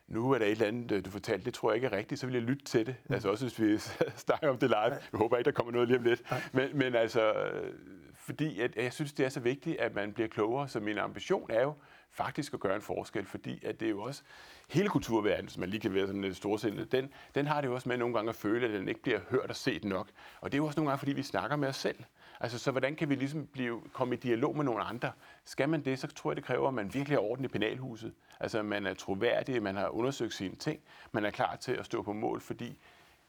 nu 0.08 0.32
er 0.32 0.38
der 0.38 0.46
et 0.46 0.52
eller 0.52 0.68
andet, 0.68 0.92
øh, 0.92 1.06
du 1.06 1.10
fortalte, 1.10 1.46
det 1.46 1.54
tror 1.54 1.72
jeg 1.72 1.76
ikke 1.76 1.88
er 1.88 1.98
rigtigt, 1.98 2.20
så 2.20 2.28
vil 2.28 2.34
jeg 2.34 2.44
lytte 2.44 2.66
til 2.66 2.86
det. 2.86 2.96
Mm. 3.06 3.14
Altså 3.14 3.30
også 3.30 3.46
hvis 3.46 3.60
vi 3.60 3.78
snakker 4.26 4.50
om 4.50 4.58
det 4.58 4.70
live. 4.70 4.78
Jeg 4.80 5.00
håber 5.14 5.38
ikke, 5.38 5.46
der 5.46 5.56
kommer 5.56 5.72
noget 5.72 5.88
lige 5.88 5.98
om 5.98 6.04
lidt. 6.04 6.22
Men, 6.54 6.78
men 6.78 6.96
altså, 6.96 7.34
øh, 7.34 7.74
fordi 8.16 8.60
at, 8.60 8.76
jeg 8.76 8.94
synes, 8.94 9.14
det 9.14 9.26
er 9.26 9.30
så 9.30 9.40
vigtigt, 9.40 9.78
at 9.80 9.96
man 9.96 10.14
bliver 10.14 10.28
klogere, 10.28 10.68
så 10.68 10.80
min 10.80 10.98
ambition 10.98 11.52
er 11.52 11.62
jo 11.62 11.74
faktisk 12.14 12.54
at 12.54 12.60
gøre 12.60 12.76
en 12.76 12.82
forskel, 12.82 13.26
fordi 13.26 13.66
at 13.66 13.80
det 13.80 13.86
er 13.86 13.90
jo 13.90 14.02
også 14.02 14.24
hele 14.70 14.90
kulturverdenen, 14.90 15.50
som 15.50 15.60
man 15.60 15.70
lige 15.70 15.82
kan 15.82 15.94
være 15.94 16.08
sådan 16.08 16.22
lidt 16.22 16.38
storsindet, 16.38 16.92
den, 16.92 17.14
den 17.36 17.48
har 17.48 17.62
det 17.62 17.68
jo 17.68 17.74
også 17.74 17.90
med 17.90 17.98
nogle 17.98 18.14
gange 18.14 18.30
at 18.30 18.36
føle, 18.36 18.68
at 18.68 18.74
den 18.74 18.88
ikke 18.88 19.02
bliver 19.02 19.20
hørt 19.30 19.50
og 19.50 19.56
set 19.56 19.84
nok. 19.84 20.08
Og 20.42 20.52
det 20.52 20.58
er 20.58 20.58
jo 20.58 20.66
også 20.66 20.80
nogle 20.80 20.90
gange, 20.90 21.00
fordi 21.00 21.14
vi 21.14 21.24
snakker 21.24 21.56
med 21.56 21.68
os 21.68 21.76
selv. 21.76 22.04
Altså, 22.40 22.60
så 22.60 22.72
hvordan 22.72 22.96
kan 22.96 23.10
vi 23.10 23.16
ligesom 23.16 23.48
blive, 23.48 23.82
komme 23.94 24.16
i 24.16 24.18
dialog 24.18 24.56
med 24.56 24.66
nogle 24.66 24.84
andre? 24.84 25.12
Skal 25.46 25.70
man 25.70 25.86
det, 25.86 26.00
så 26.00 26.08
tror 26.08 26.32
jeg, 26.32 26.36
det 26.36 26.46
kræver, 26.46 26.68
at 26.68 26.74
man 26.74 26.94
virkelig 26.94 27.18
har 27.18 27.22
orden 27.22 27.46
i 27.46 27.48
penalhuset. 27.48 28.14
Altså, 28.40 28.64
man 28.64 28.86
er 28.86 28.94
troværdig, 28.94 29.64
man 29.64 29.76
har 29.76 29.88
undersøgt 29.88 30.34
sine 30.34 30.56
ting, 30.56 30.80
man 31.12 31.26
er 31.26 31.32
klar 31.32 31.56
til 31.56 31.72
at 31.72 31.86
stå 31.86 32.02
på 32.02 32.14
mål, 32.14 32.42
fordi 32.42 32.78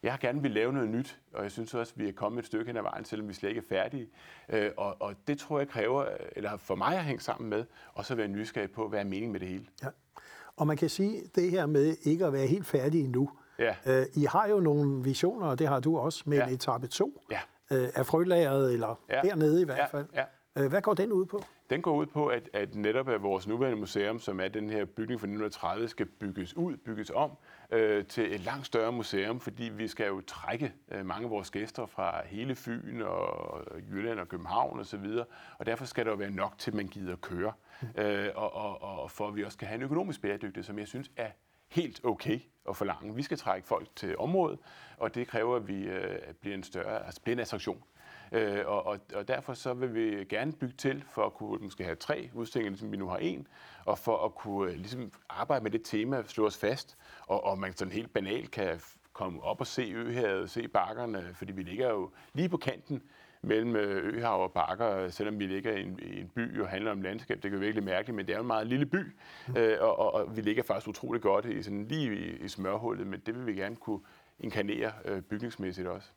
jeg 0.05 0.13
har 0.13 0.19
gerne 0.19 0.43
vil 0.43 0.51
lave 0.51 0.73
noget 0.73 0.89
nyt, 0.89 1.19
og 1.35 1.43
jeg 1.43 1.51
synes 1.51 1.75
også, 1.75 1.93
at 1.97 2.03
vi 2.03 2.09
er 2.09 2.13
kommet 2.13 2.39
et 2.39 2.47
stykke 2.47 2.67
hen 2.67 2.77
ad 2.77 2.83
vejen, 2.83 3.05
selvom 3.05 3.29
vi 3.29 3.35
slet 3.35 3.49
ikke 3.49 3.59
er 3.59 3.65
færdige. 3.69 4.09
Øh, 4.49 4.71
og, 4.77 4.97
og 5.01 5.15
det 5.27 5.39
tror 5.39 5.59
jeg 5.59 5.69
kræver, 5.69 6.05
eller 6.37 6.57
for 6.57 6.75
mig 6.75 6.97
at 6.97 7.05
hænge 7.05 7.21
sammen 7.21 7.51
med, 7.51 7.65
og 7.95 8.05
så 8.05 8.15
være 8.15 8.29
nysgerrig 8.29 8.71
på, 8.71 8.89
hvad 8.89 9.01
er 9.01 9.05
meningen 9.05 9.33
med 9.33 9.41
det 9.41 9.49
hele. 9.49 9.67
Ja. 9.83 9.89
Og 10.57 10.67
man 10.67 10.77
kan 10.77 10.89
sige, 10.89 11.23
det 11.35 11.51
her 11.51 11.67
med 11.67 11.97
ikke 12.03 12.27
at 12.27 12.33
være 12.33 12.47
helt 12.47 12.67
færdig 12.67 13.05
endnu. 13.05 13.31
Ja. 13.59 13.75
Øh, 13.87 14.07
I 14.15 14.25
har 14.25 14.49
jo 14.49 14.61
nogle 14.61 15.05
visioner, 15.05 15.47
og 15.47 15.59
det 15.59 15.69
har 15.69 15.81
du 15.81 15.99
også, 15.99 16.23
med 16.27 16.39
Ja. 16.39 16.47
en 16.47 16.55
etape 16.55 16.87
2 16.87 17.21
Ja. 17.31 17.41
øh, 17.71 17.89
af 17.95 18.07
frølageret, 18.07 18.73
eller 18.73 19.01
Ja. 19.11 19.21
dernede 19.25 19.61
i 19.63 19.65
hvert 19.65 19.79
Ja, 19.79 19.87
fald. 19.99 20.07
ja. 20.15 20.25
Øh, 20.59 20.69
hvad 20.69 20.83
går 20.83 20.95
den 20.95 21.13
ud 21.13 21.27
på? 21.27 21.43
Den 21.71 21.83
går 21.83 21.97
ud 21.97 22.07
på, 22.07 22.27
at, 22.27 22.49
at 22.53 22.75
netop 22.75 23.09
at 23.09 23.23
vores 23.23 23.47
nuværende 23.49 23.79
museum, 23.81 24.19
som 24.19 24.41
er 24.41 24.49
den 24.49 24.71
her 24.71 24.85
bygning 24.85 25.21
fra 25.21 25.27
1930, 25.27 25.89
skal 25.89 26.07
bygges 26.07 26.57
ud, 26.57 26.77
bygges 26.77 27.11
om 27.15 27.31
øh, 27.71 28.07
til 28.07 28.35
et 28.35 28.41
langt 28.41 28.67
større 28.67 28.93
museum, 28.93 29.41
fordi 29.41 29.65
vi 29.65 29.89
skal 29.89 30.07
jo 30.07 30.21
trække 30.21 30.73
øh, 30.89 31.07
mange 31.07 31.25
af 31.25 31.31
vores 31.31 31.51
gæster 31.51 31.87
fra 31.87 32.27
hele 32.27 32.55
Fyn 32.55 33.03
og 33.03 33.63
Jylland 33.91 34.21
og 34.21 34.29
København 34.29 34.81
osv., 34.81 35.05
og, 35.19 35.29
og 35.59 35.67
derfor 35.67 35.85
skal 35.85 36.05
der 36.05 36.11
jo 36.11 36.17
være 36.17 36.31
nok 36.31 36.59
til, 36.59 36.71
at 36.71 36.75
man 36.75 36.89
gider 36.89 37.13
at 37.13 37.21
køre, 37.21 37.53
øh, 37.99 38.29
og, 38.35 38.55
og, 38.55 38.83
og 38.83 39.11
for 39.11 39.29
at 39.29 39.37
vi 39.37 39.45
også 39.45 39.59
kan 39.59 39.69
have 39.69 39.77
en 39.77 39.83
økonomisk 39.83 40.23
bæredygtighed, 40.23 40.65
som 40.65 40.79
jeg 40.79 40.89
synes 40.89 41.11
er 41.17 41.31
helt 41.69 42.01
okay 42.05 42.41
at 42.69 42.77
forlange. 42.77 43.15
Vi 43.15 43.23
skal 43.23 43.39
trække 43.39 43.69
folk 43.69 43.89
til 43.97 44.19
området, 44.19 44.59
og 44.97 45.15
det 45.15 45.29
kræver, 45.29 45.57
at 45.57 45.69
vi 45.69 45.83
øh, 45.83 46.19
bliver 46.41 46.55
en 46.55 46.63
større, 46.63 47.07
altså 47.07 47.21
bliver 47.23 47.37
en 47.37 47.41
attraktion. 47.41 47.83
Øh, 48.35 48.67
og, 48.67 48.87
og, 48.87 48.99
og 49.15 49.29
derfor 49.29 49.55
så 49.55 49.75
vil 49.75 49.95
vi 49.95 50.25
gerne 50.25 50.53
bygge 50.53 50.75
til 50.79 51.05
for 51.11 51.27
at 51.27 51.35
kunne 51.35 51.59
måske 51.65 51.85
have 51.85 51.97
tre 51.97 52.31
udstillinger, 52.35 52.71
ligesom 52.71 52.93
vi 52.93 52.97
nu 52.97 53.09
har 53.09 53.17
en, 53.17 53.47
og 53.85 53.99
for 53.99 54.25
at 54.25 54.35
kunne 54.35 54.71
øh, 54.71 54.77
ligesom 54.77 55.13
arbejde 55.29 55.63
med 55.63 55.71
det 55.71 55.83
tema, 55.85 56.23
slå 56.27 56.47
os 56.47 56.57
fast, 56.59 56.97
og, 57.27 57.45
og 57.45 57.59
man 57.59 57.77
sådan 57.77 57.93
helt 57.93 58.13
banalt 58.13 58.51
kan 58.51 58.81
komme 59.13 59.43
op 59.43 59.61
og 59.61 59.67
se 59.67 59.93
Øhavet, 59.95 60.51
se 60.51 60.69
bakkerne, 60.69 61.35
fordi 61.35 61.53
vi 61.53 61.63
ligger 61.63 61.91
jo 61.91 62.11
lige 62.33 62.49
på 62.49 62.57
kanten 62.57 63.03
mellem 63.43 63.77
øh, 63.77 64.15
Øhav 64.15 64.43
og 64.43 64.53
Bakker, 64.53 65.09
selvom 65.09 65.39
vi 65.39 65.47
ligger 65.47 65.73
i 65.73 65.83
en, 65.83 65.99
i 66.03 66.21
en 66.21 66.29
by 66.29 66.61
og 66.61 66.69
handler 66.69 66.91
om 66.91 67.03
landskab. 67.03 67.43
Det 67.43 67.51
kan 67.51 67.61
virkelig 67.61 67.85
mærkeligt, 67.85 68.17
men 68.17 68.27
det 68.27 68.33
er 68.33 68.37
jo 68.37 68.43
en 68.43 68.47
meget 68.47 68.67
lille 68.67 68.87
by, 68.87 69.17
øh, 69.57 69.77
og, 69.81 69.99
og, 69.99 70.15
og 70.15 70.37
vi 70.37 70.41
ligger 70.41 70.63
faktisk 70.63 70.89
utrolig 70.89 71.23
godt 71.23 71.45
i, 71.45 71.63
sådan 71.63 71.85
lige 71.85 72.17
i, 72.17 72.45
i 72.45 72.49
smørhullet, 72.49 73.07
men 73.07 73.21
det 73.27 73.35
vil 73.35 73.47
vi 73.47 73.53
gerne 73.61 73.77
kunne 73.77 74.01
inkarnere 74.39 74.93
øh, 75.05 75.23
bygningsmæssigt 75.23 75.89
også. 75.89 76.09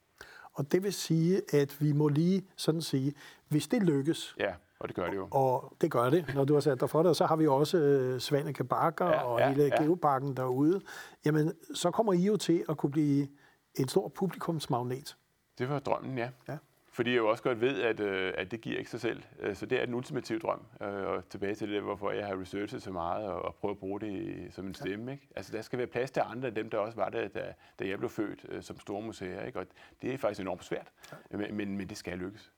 Og 0.58 0.72
det 0.72 0.84
vil 0.84 0.94
sige, 0.94 1.42
at 1.54 1.82
vi 1.82 1.92
må 1.92 2.08
lige 2.08 2.48
sådan 2.56 2.82
sige, 2.82 3.14
hvis 3.48 3.68
det 3.68 3.84
lykkes, 3.84 4.36
Ja, 4.40 4.54
og 4.80 4.88
det 4.88 4.96
gør 4.96 5.10
det 5.10 5.16
jo. 5.16 5.28
og 5.32 5.74
det 5.82 5.92
gør 5.92 6.10
det, 6.10 6.26
når 6.36 6.46
du 6.46 6.54
har 6.54 6.62
sat 6.62 6.80
dig 6.80 6.90
for 6.90 7.00
det, 7.04 7.10
og 7.10 7.16
så 7.16 7.26
har 7.26 7.36
vi 7.36 7.48
også 7.48 7.78
øh, 7.78 8.20
Svaneke 8.20 8.64
Bakker 8.64 9.06
Ja, 9.06 9.22
og 9.24 9.40
ja, 9.40 9.50
hele 9.50 9.64
ja. 9.64 9.84
Geoparken 9.84 10.38
derude, 10.38 10.82
jamen 11.26 11.54
så 11.74 11.92
kommer 11.92 12.14
I 12.14 12.18
jo 12.24 12.38
til 12.38 12.64
at 12.70 12.78
kunne 12.78 12.92
blive 12.92 13.28
en 13.76 13.88
stor 13.88 14.08
publikumsmagnet. 14.08 15.18
Det 15.58 15.70
var 15.70 15.80
drømmen, 15.80 16.18
ja. 16.18 16.30
Ja. 16.48 16.58
Fordi 16.98 17.10
jeg 17.12 17.18
jo 17.18 17.30
også 17.30 17.44
godt 17.44 17.62
ved, 17.62 17.82
at, 17.82 18.00
øh, 18.00 18.34
at 18.38 18.52
det 18.52 18.62
giver 18.62 18.78
ikke 18.78 18.90
sig 18.92 19.02
selv. 19.02 19.24
Øh, 19.40 19.56
Så 19.56 19.66
det 19.66 19.82
er 19.82 19.86
den 19.86 19.94
ultimative 19.96 20.40
drøm. 20.40 20.62
Øh, 20.82 20.88
Og 21.08 21.30
tilbage 21.30 21.56
til 21.56 21.70
det, 21.72 21.82
hvorfor 21.82 22.12
jeg 22.12 22.28
har 22.28 22.42
researchet 22.42 22.84
så 22.84 22.92
meget 22.92 23.26
og, 23.28 23.42
og 23.42 23.56
prøvet 23.56 23.76
at 23.76 23.80
bruge 23.80 24.00
det 24.00 24.08
i- 24.08 24.52
som 24.52 24.68
en 24.68 24.74
stemme. 24.74 25.12
Ikke? 25.12 25.28
Altså, 25.36 25.52
der 25.54 25.62
skal 25.62 25.80
være 25.80 25.88
plads 25.88 26.12
til 26.12 26.24
andre 26.26 26.48
end 26.48 26.56
dem, 26.56 26.70
der 26.70 26.78
også 26.78 26.96
var 26.96 27.10
der, 27.10 27.28
da, 27.28 27.54
da 27.80 27.88
jeg 27.88 27.98
blev 27.98 28.10
født 28.10 28.46
øh, 28.50 28.64
som 28.64 28.80
store 28.80 29.02
museer. 29.02 29.44
Ikke? 29.46 29.60
Og 29.60 29.66
det 30.02 30.14
er 30.14 30.18
faktisk 30.18 30.42
enormt 30.42 30.64
svært, 30.66 30.88
men, 31.32 31.58
men, 31.58 31.78
men 31.78 31.90
det 31.90 31.98
skal 31.98 32.18
lykkes. 32.18 32.52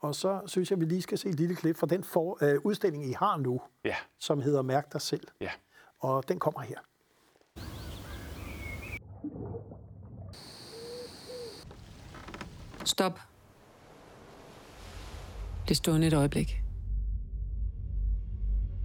Og 0.00 0.14
så 0.14 0.40
synes 0.46 0.70
jeg, 0.70 0.76
at 0.76 0.80
vi 0.80 0.86
lige 0.86 1.02
skal 1.02 1.18
se 1.18 1.28
et 1.28 1.34
lille 1.34 1.54
klip 1.56 1.76
fra 1.76 1.86
den 1.86 2.04
for, 2.04 2.44
øh, 2.44 2.60
udstilling, 2.64 3.06
I 3.06 3.12
har 3.12 3.36
nu, 3.36 3.60
Ja, 3.84 3.96
som 4.18 4.40
hedder 4.40 4.62
Mærk 4.62 4.92
dig 4.92 5.00
selv. 5.00 5.28
ja. 5.40 5.50
Og 6.00 6.28
den 6.28 6.38
kommer 6.38 6.60
her. 6.60 6.78
Stop. 12.84 13.20
Det 15.68 15.76
stående 15.76 16.06
et 16.06 16.12
øjeblik. 16.12 16.62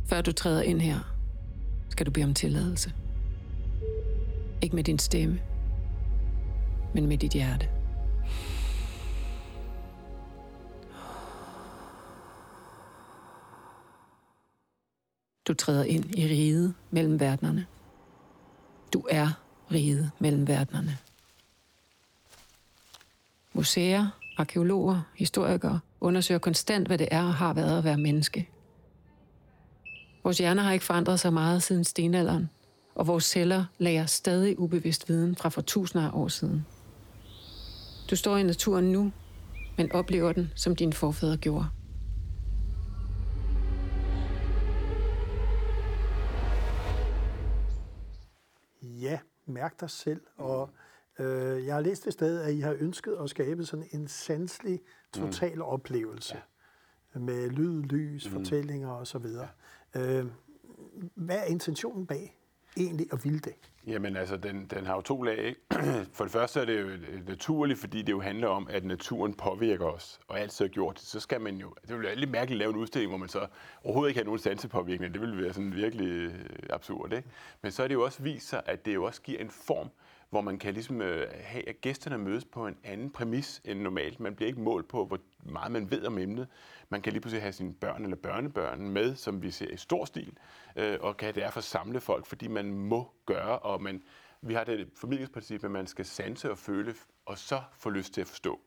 Før 0.06 0.22
du 0.22 0.32
træder 0.32 0.62
ind 0.62 0.82
her, 0.82 1.00
skal 1.90 2.06
du 2.06 2.12
bede 2.12 2.26
om 2.26 2.34
tilladelse. 2.34 2.94
Ikke 4.62 4.76
med 4.76 4.84
din 4.84 5.00
stemme, 5.00 5.40
men 6.94 7.08
med 7.08 7.18
dit 7.18 7.32
hjerte. 7.32 7.70
Du 15.48 15.54
træder 15.54 15.84
ind 15.84 16.16
i 16.16 16.28
riget 16.28 16.74
mellem 16.92 17.20
verdenerne. 17.20 17.66
Du 18.94 19.08
er 19.10 19.30
riget 19.72 20.12
mellem 20.20 20.48
verdenerne. 20.48 20.98
Museer, 23.54 24.19
arkeologer, 24.40 25.02
historikere 25.16 25.80
undersøger 26.02 26.40
konstant, 26.40 26.88
hvad 26.88 26.98
det 26.98 27.08
er 27.12 27.24
og 27.24 27.34
har 27.34 27.54
været 27.54 27.78
at 27.78 27.84
være 27.84 27.98
menneske. 27.98 28.50
Vores 30.24 30.38
hjerner 30.38 30.64
har 30.64 30.72
ikke 30.72 30.86
forandret 30.86 31.20
sig 31.20 31.34
meget 31.34 31.64
siden 31.64 31.84
stenalderen, 31.84 32.50
og 32.96 33.08
vores 33.08 33.24
celler 33.24 33.66
lager 33.78 34.06
stadig 34.06 34.60
ubevidst 34.60 35.10
viden 35.10 35.36
fra 35.36 35.50
for 35.50 35.62
tusinder 35.62 36.06
af 36.08 36.12
år 36.14 36.28
siden. 36.28 36.66
Du 38.10 38.16
står 38.16 38.38
i 38.38 38.44
naturen 38.44 38.92
nu, 38.92 39.12
men 39.78 39.92
oplever 39.92 40.34
den, 40.34 40.52
som 40.56 40.76
dine 40.76 40.94
forfædre 40.94 41.38
gjorde. 41.38 41.66
Ja, 48.82 49.20
mærk 49.46 49.80
dig 49.80 49.90
selv. 49.90 50.22
Og 50.38 50.70
øh, 51.20 51.66
jeg 51.66 51.74
har 51.74 51.82
læst 51.82 52.08
et 52.08 52.14
sted, 52.14 52.42
at 52.42 52.54
I 52.54 52.60
har 52.60 52.76
ønsket 52.80 53.18
at 53.24 53.30
skabe 53.30 53.66
sådan 53.66 53.86
en 53.92 54.08
sanselig, 54.08 54.82
total 55.14 55.56
mm. 55.56 55.62
oplevelse. 55.62 56.36
Ja. 57.16 57.20
Med 57.20 57.50
lyd, 57.50 57.84
lys, 57.84 58.26
mm. 58.26 58.32
fortællinger 58.32 58.90
osv. 58.90 59.26
Øh, 59.96 60.26
hvad 61.16 61.38
er 61.38 61.44
intentionen 61.44 62.08
bag 62.08 62.40
egentlig 62.78 63.08
at 63.14 63.24
ville 63.24 63.40
det? 63.40 63.54
Jamen 63.88 64.16
altså, 64.16 64.38
den, 64.38 64.66
den 64.66 64.86
har 64.86 64.96
jo 64.96 65.02
to 65.02 65.22
lag. 65.22 65.38
Ikke? 65.38 65.62
For 66.16 66.24
det 66.24 66.32
første 66.32 66.60
er 66.60 66.66
det 66.66 66.82
jo 66.82 66.88
øh, 66.88 67.28
naturligt, 67.28 67.80
fordi 67.80 68.02
det 68.02 68.12
jo 68.12 68.22
handler 68.22 68.48
om, 68.48 68.68
at 68.72 68.86
naturen 68.86 69.34
påvirker 69.34 69.86
os, 69.86 70.20
og 70.28 70.40
altid 70.40 70.66
har 70.66 70.70
gjort 70.70 70.96
det. 70.96 71.04
Så 71.04 71.20
skal 71.20 71.42
man 71.42 71.56
jo, 71.56 71.74
det 71.82 71.90
ville 71.90 72.08
være 72.08 72.16
lidt 72.16 72.32
mærkeligt 72.32 72.56
at 72.56 72.60
lave 72.60 72.70
en 72.70 72.76
udstilling, 72.76 73.12
hvor 73.12 73.18
man 73.18 73.30
så 73.30 73.48
overhovedet 73.84 74.10
ikke 74.10 74.20
har 74.20 74.26
nogen 74.26 74.40
sansepåvirkning. 74.40 75.14
Det 75.14 75.22
ville 75.22 75.44
være 75.44 75.54
sådan 75.54 75.76
virkelig 75.76 76.08
øh, 76.08 76.34
absurd, 76.70 77.14
ikke? 77.14 77.30
Men 77.62 77.72
så 77.72 77.84
er 77.84 77.88
det 77.88 77.96
jo 77.96 78.04
også 78.04 78.24
vist 78.24 78.50
sig, 78.50 78.62
at 78.66 78.86
det 78.86 78.96
jo 78.96 79.04
også 79.04 79.22
giver 79.22 79.40
en 79.40 79.50
form, 79.50 79.90
hvor 80.30 80.42
man 80.42 80.60
kan 80.60 80.74
ligesom 80.74 81.02
øh, 81.02 81.28
have, 81.42 81.70
at 81.70 81.82
gæsterne 81.82 82.18
mødes 82.18 82.46
på 82.46 82.68
en 82.68 82.78
anden 82.84 83.12
præmis 83.12 83.62
end 83.66 83.80
normalt. 83.80 84.20
Man 84.20 84.36
bliver 84.36 84.48
ikke 84.48 84.62
målt 84.62 84.88
på, 84.88 85.06
hvor 85.06 85.20
meget 85.44 85.72
man 85.72 85.92
ved 85.92 86.06
om 86.06 86.18
emnet. 86.18 86.48
Man 86.90 87.02
kan 87.02 87.14
lige 87.14 87.22
pludselig 87.22 87.42
have 87.42 87.54
sine 87.54 87.74
børn 87.74 88.04
eller 88.04 88.18
børnebørn 88.18 88.90
med, 88.90 89.16
som 89.16 89.42
vi 89.42 89.52
ser 89.52 89.68
i 89.68 89.78
stor 89.78 90.06
stil, 90.06 90.38
øh, 90.76 90.98
og 91.02 91.18
kan 91.18 91.36
derfor 91.36 91.62
samle 91.62 92.00
folk, 92.00 92.26
fordi 92.26 92.48
man 92.48 92.74
må 92.74 93.12
gøre, 93.26 93.60
og 93.60 93.82
man, 93.82 94.04
vi 94.42 94.54
har 94.54 94.64
det 94.64 94.90
formidlingsprincip, 94.96 95.64
at 95.64 95.72
man 95.72 95.88
skal 95.88 96.06
sanse 96.06 96.52
og 96.52 96.58
føle, 96.58 96.96
og 97.26 97.38
så 97.38 97.62
få 97.74 97.90
lyst 97.90 98.14
til 98.14 98.22
at 98.22 98.28
forstå. 98.28 98.60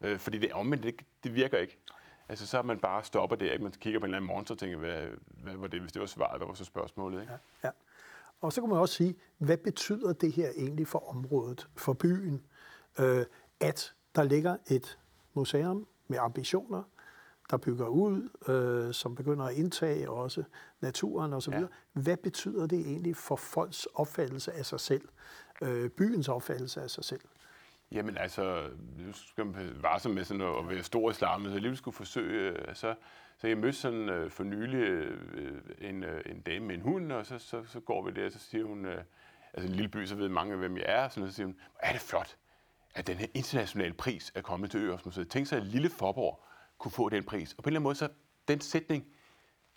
Øh, 0.00 0.18
fordi 0.18 0.38
det 0.38 0.52
omvendt, 0.52 0.84
det, 0.84 0.94
det 1.24 1.34
virker 1.34 1.58
ikke. 1.58 1.78
Altså, 2.28 2.46
så 2.46 2.58
er 2.58 2.62
man 2.62 2.78
bare 2.78 3.04
stopper 3.04 3.36
der, 3.36 3.52
ikke? 3.52 3.62
Man 3.62 3.72
kigger 3.72 4.00
på 4.00 4.06
en 4.06 4.10
eller 4.10 4.16
anden 4.16 4.34
monster 4.34 4.54
og 4.54 4.58
tænker, 4.58 4.76
hvad, 4.78 5.06
hvad 5.26 5.56
var 5.56 5.66
det, 5.66 5.80
hvis 5.80 5.92
det 5.92 6.00
var 6.00 6.06
svaret, 6.06 6.38
hvad 6.38 6.46
var 6.46 6.54
så 6.54 6.64
spørgsmålet, 6.64 7.20
ikke? 7.20 7.32
Ja, 7.32 7.68
ja. 7.68 7.70
Og 8.44 8.52
så 8.52 8.60
kan 8.60 8.70
man 8.70 8.78
også 8.78 8.94
sige, 8.94 9.14
hvad 9.38 9.56
betyder 9.56 10.12
det 10.12 10.32
her 10.32 10.50
egentlig 10.56 10.86
for 10.86 11.10
området, 11.10 11.68
for 11.76 11.92
byen, 11.92 12.42
øh, 12.98 13.24
at 13.60 13.94
der 14.14 14.22
ligger 14.22 14.56
et 14.70 14.98
museum 15.34 15.86
med 16.08 16.18
ambitioner, 16.18 16.82
der 17.50 17.56
bygger 17.56 17.86
ud, 17.86 18.28
øh, 18.48 18.94
som 18.94 19.14
begynder 19.14 19.44
at 19.44 19.54
indtage 19.54 20.10
også 20.10 20.42
naturen 20.80 21.32
osv. 21.32 21.52
Ja. 21.52 21.62
Hvad 21.92 22.16
betyder 22.16 22.66
det 22.66 22.80
egentlig 22.80 23.16
for 23.16 23.36
folks 23.36 23.86
opfattelse 23.94 24.52
af 24.52 24.66
sig 24.66 24.80
selv, 24.80 25.08
øh, 25.62 25.90
byens 25.90 26.28
opfattelse 26.28 26.82
af 26.82 26.90
sig 26.90 27.04
selv? 27.04 27.20
Jamen 27.92 28.18
altså, 28.18 28.70
nu 28.98 29.12
skal 29.12 29.46
man 29.46 29.54
være 29.82 30.12
med 30.12 30.24
sådan 30.24 30.42
at 30.42 30.68
være 30.68 30.82
stor 30.82 31.10
i 31.10 31.14
slammet, 31.14 31.52
så 31.52 31.58
lige 31.58 31.76
skulle 31.76 31.94
forsøge, 31.94 32.50
øh, 32.50 32.64
altså, 32.68 32.94
så 33.36 33.46
jeg 33.46 33.58
mødte 33.58 33.78
sådan 33.78 34.08
øh, 34.08 34.30
for 34.30 34.44
nylig 34.44 34.78
øh, 34.78 35.60
en, 35.80 36.04
øh, 36.04 36.22
en 36.26 36.40
dame 36.40 36.66
med 36.66 36.74
en 36.74 36.80
hund, 36.80 37.12
og 37.12 37.26
så, 37.26 37.38
så, 37.38 37.64
så 37.64 37.80
går 37.80 38.04
vi 38.04 38.10
der, 38.10 38.26
og 38.26 38.32
så 38.32 38.38
siger 38.38 38.64
hun, 38.64 38.84
øh, 38.84 39.02
altså 39.54 39.70
en 39.70 39.76
lille 39.76 39.88
by, 39.88 40.06
så 40.06 40.14
ved 40.14 40.28
mange, 40.28 40.56
hvem 40.56 40.76
jeg 40.76 40.84
er, 40.88 41.04
og 41.04 41.12
sådan, 41.12 41.28
så 41.28 41.34
siger 41.34 41.46
hun, 41.46 41.56
er 41.80 41.92
det 41.92 42.00
flot, 42.00 42.36
at 42.94 43.06
den 43.06 43.16
her 43.16 43.26
internationale 43.34 43.94
pris 43.94 44.32
er 44.34 44.40
kommet 44.40 44.70
til 44.70 44.80
Øresmuseet. 44.80 45.28
Tænk 45.30 45.46
sig, 45.46 45.58
at 45.58 45.66
lille 45.66 45.90
Forborg 45.90 46.44
kunne 46.78 46.92
få 46.92 47.08
den 47.08 47.24
pris. 47.24 47.52
Og 47.52 47.64
på 47.64 47.68
en 47.68 47.70
eller 47.70 47.78
anden 47.78 47.82
måde, 47.82 47.94
så 47.94 48.08
den 48.48 48.60
sætning 48.60 49.06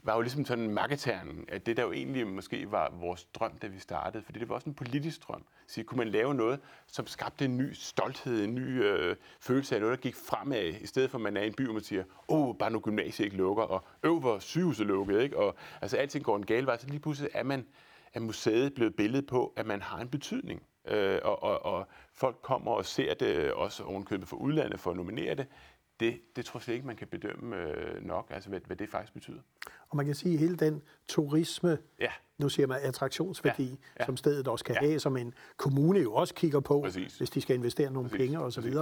var 0.08 0.15
jo 0.15 0.22
ligesom 0.22 0.46
sådan 0.46 0.70
marketeren, 0.70 1.46
at 1.48 1.65
det 1.65 1.78
der 1.78 1.84
jo 1.84 1.91
egentlig 1.91 2.28
måske 2.28 2.72
var 2.72 2.93
vores 3.00 3.26
drøm, 3.26 3.58
da 3.58 3.67
vi 3.67 3.80
startede, 3.80 4.24
fordi 4.24 4.39
det 4.39 4.50
var 4.50 4.56
også 4.56 4.70
en 4.70 4.76
politisk 4.76 5.28
drøm. 5.28 5.43
Så 5.67 5.84
kunne 5.84 5.98
man 5.98 6.08
lave 6.08 6.34
noget, 6.34 6.60
som 6.88 7.08
skabte 7.08 7.46
en 7.46 7.58
ny 7.58 7.74
stolthed, 7.74 8.43
en 8.43 8.56
ny 8.56 8.84
øh, 8.84 9.15
følelse 9.39 9.76
af 9.76 9.82
noget, 9.82 9.98
der 9.98 10.02
gik 10.02 10.15
fremad, 10.15 10.74
i 10.82 10.86
stedet 10.88 11.12
for 11.12 11.17
at 11.17 11.22
man 11.22 11.38
er 11.38 11.41
i 11.41 11.48
en 11.48 11.54
by, 11.54 11.63
hvor 11.63 11.74
man 11.74 11.84
siger, 11.84 12.04
åh, 12.28 12.48
oh, 12.48 12.56
bare 12.56 12.72
nu 12.72 12.80
gymnasiet 12.80 13.26
ikke 13.26 13.38
lukker, 13.38 13.63
og 13.63 13.84
øv, 14.04 14.20
hvor 14.20 14.39
sygehuset 14.39 14.88
lukket, 14.88 15.22
ikke? 15.22 15.38
Og 15.38 15.56
altså 15.82 15.98
alting 15.98 16.26
går 16.26 16.36
en 16.36 16.46
gal 16.46 16.65
vej, 16.65 16.78
så 16.78 16.88
lige 16.88 17.00
pludselig 17.00 17.32
er 17.34 17.43
man 17.43 17.65
er 18.13 18.20
museet 18.20 18.74
blevet 18.74 18.96
billedet 18.96 19.28
på, 19.28 19.54
at 19.56 19.65
man 19.65 19.82
har 19.82 20.00
en 20.00 20.10
betydning. 20.10 20.63
Øh, 20.88 21.20
og, 21.24 21.43
og, 21.43 21.65
og 21.65 21.88
folk 22.13 22.38
kommer 22.41 22.72
og 22.72 22.86
ser 22.86 23.13
det, 23.13 23.52
også 23.52 23.84
ovenkøbet 23.84 24.28
for 24.28 24.38
udlandet, 24.38 24.80
for 24.80 24.91
at 24.91 24.98
nominere 24.98 25.36
det 25.36 25.48
det, 26.00 26.22
det 26.36 26.46
tror 26.46 26.64
jeg 26.68 26.76
ikke, 26.76 26.88
man 26.88 26.96
kan 26.96 27.08
bedømme 27.08 27.56
øh, 27.56 28.06
nok, 28.06 28.28
altså 28.30 28.50
hvad, 28.50 28.60
hvad 28.66 28.76
det 28.76 28.90
faktisk 28.90 29.14
betyder. 29.14 29.40
Og 29.90 29.98
man 29.98 30.06
kan 30.06 30.16
sige, 30.16 30.34
at 30.34 30.40
hele 30.40 30.56
den 30.56 30.82
turisme, 31.08 31.78
ja. 32.00 32.12
nu 32.38 32.50
siger 32.50 32.68
man 32.68 32.80
attraktionsværdi, 32.82 33.70
ja. 33.70 33.76
Ja. 34.00 34.06
som 34.06 34.18
stedet 34.18 34.48
også 34.48 34.66
kan 34.66 34.76
ja. 34.82 34.88
have, 34.88 35.00
som 35.00 35.18
en 35.18 35.34
kommune 35.58 36.00
jo 36.00 36.14
også 36.14 36.34
kigger 36.34 36.60
på, 36.60 36.82
Præcis. 36.82 37.18
hvis 37.18 37.30
de 37.30 37.42
skal 37.42 37.56
investere 37.56 37.92
nogle 37.92 38.10
Præcis. 38.10 38.26
penge 38.26 38.40
osv., 38.40 38.74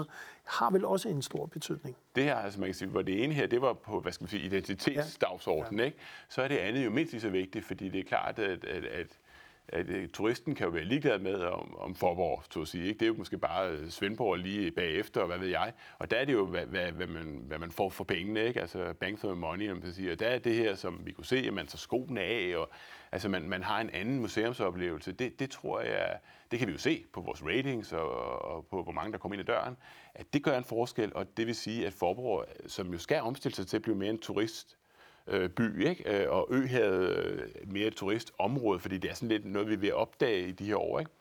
har 0.43 0.71
vel 0.71 0.85
også 0.85 1.09
en 1.09 1.21
stor 1.21 1.45
betydning. 1.45 1.97
Det 2.15 2.23
her, 2.23 2.35
altså 2.35 2.59
man 2.59 2.67
kan 2.67 2.75
sige, 2.75 2.89
hvor 2.89 3.01
det 3.01 3.23
ene 3.23 3.33
her, 3.33 3.47
det 3.47 3.61
var 3.61 3.73
på, 3.73 3.99
hvad 3.99 4.11
skal 4.11 4.23
man 4.23 4.29
sige, 4.29 4.43
identitetsdagsordenen, 4.43 5.79
ja. 5.79 5.85
ikke? 5.85 5.97
så 6.29 6.41
er 6.41 6.47
det 6.47 6.57
andet 6.57 6.85
jo 6.85 6.89
mindst 6.89 7.13
lige 7.13 7.21
så 7.21 7.29
vigtigt, 7.29 7.65
fordi 7.65 7.89
det 7.89 7.99
er 7.99 8.03
klart, 8.03 8.39
at, 8.39 8.63
at, 8.63 8.85
at 8.85 9.19
at 9.67 9.89
øh, 9.89 10.09
turisten 10.09 10.55
kan 10.55 10.65
jo 10.65 10.71
være 10.71 10.83
ligeglad 10.83 11.19
med 11.19 11.35
om, 11.35 11.77
om 11.77 11.95
Forborg, 11.95 12.43
så 12.51 12.61
at 12.61 12.67
sige. 12.67 12.87
Ikke? 12.87 12.99
Det 12.99 13.05
er 13.05 13.07
jo 13.07 13.13
måske 13.17 13.37
bare 13.37 13.71
øh, 13.71 13.89
Svendborg 13.89 14.37
lige 14.37 14.71
bagefter, 14.71 15.21
og 15.21 15.27
hvad 15.27 15.37
ved 15.37 15.47
jeg. 15.47 15.73
Og 15.99 16.11
der 16.11 16.17
er 16.17 16.25
det 16.25 16.33
jo, 16.33 16.45
hvad, 16.45 16.65
hvad, 16.65 16.91
hvad, 16.91 17.07
man, 17.07 17.43
hvad 17.47 17.59
man 17.59 17.71
får 17.71 17.89
for 17.89 18.03
pengene, 18.03 18.43
ikke? 18.47 18.61
altså 18.61 18.93
bang 18.99 19.19
for 19.19 19.35
money, 19.35 19.69
man 19.69 19.93
sige. 19.93 20.11
Og 20.11 20.19
der 20.19 20.27
er 20.27 20.39
det 20.39 20.55
her, 20.55 20.75
som 20.75 21.01
vi 21.05 21.11
kunne 21.11 21.25
se, 21.25 21.37
at 21.37 21.53
man 21.53 21.67
tager 21.67 21.77
skoene 21.77 22.21
af, 22.21 22.57
og 22.57 22.69
altså 23.11 23.29
man, 23.29 23.49
man 23.49 23.63
har 23.63 23.81
en 23.81 23.89
anden 23.89 24.19
museumsoplevelse. 24.19 25.11
Det, 25.11 25.39
det 25.39 25.51
tror 25.51 25.81
jeg, 25.81 26.19
det 26.51 26.59
kan 26.59 26.67
vi 26.67 26.73
jo 26.73 26.79
se 26.79 27.05
på 27.13 27.21
vores 27.21 27.43
ratings 27.45 27.93
og, 27.93 28.41
og 28.45 28.65
på, 28.65 28.83
hvor 28.83 28.91
mange 28.91 29.11
der 29.11 29.17
kommer 29.17 29.33
ind 29.33 29.49
ad 29.49 29.55
døren, 29.55 29.77
at 30.15 30.33
det 30.33 30.43
gør 30.43 30.57
en 30.57 30.63
forskel, 30.63 31.11
og 31.15 31.37
det 31.37 31.47
vil 31.47 31.55
sige, 31.55 31.87
at 31.87 31.93
Forborg, 31.93 32.45
som 32.67 32.93
jo 32.93 32.97
skal 32.97 33.21
omstille 33.21 33.55
sig 33.55 33.67
til 33.67 33.77
at 33.77 33.81
blive 33.83 33.95
mere 33.95 34.09
en 34.09 34.19
turist 34.19 34.77
øh, 35.27 35.49
by, 35.49 35.85
ikke? 35.85 36.23
Øh, 36.23 36.31
og 36.31 36.47
Ø 36.51 36.67
havde 36.67 37.07
øh, 37.07 37.71
mere 37.71 37.87
et 37.87 37.95
turistområde, 37.95 38.79
fordi 38.79 38.97
det 38.97 39.11
er 39.11 39.15
sådan 39.15 39.29
lidt 39.29 39.45
noget, 39.45 39.69
vi 39.69 39.75
vil 39.75 39.93
opdage 39.93 40.47
i 40.47 40.51
de 40.51 40.65
her 40.65 40.75
år. 40.75 40.99
Ikke? 40.99 41.11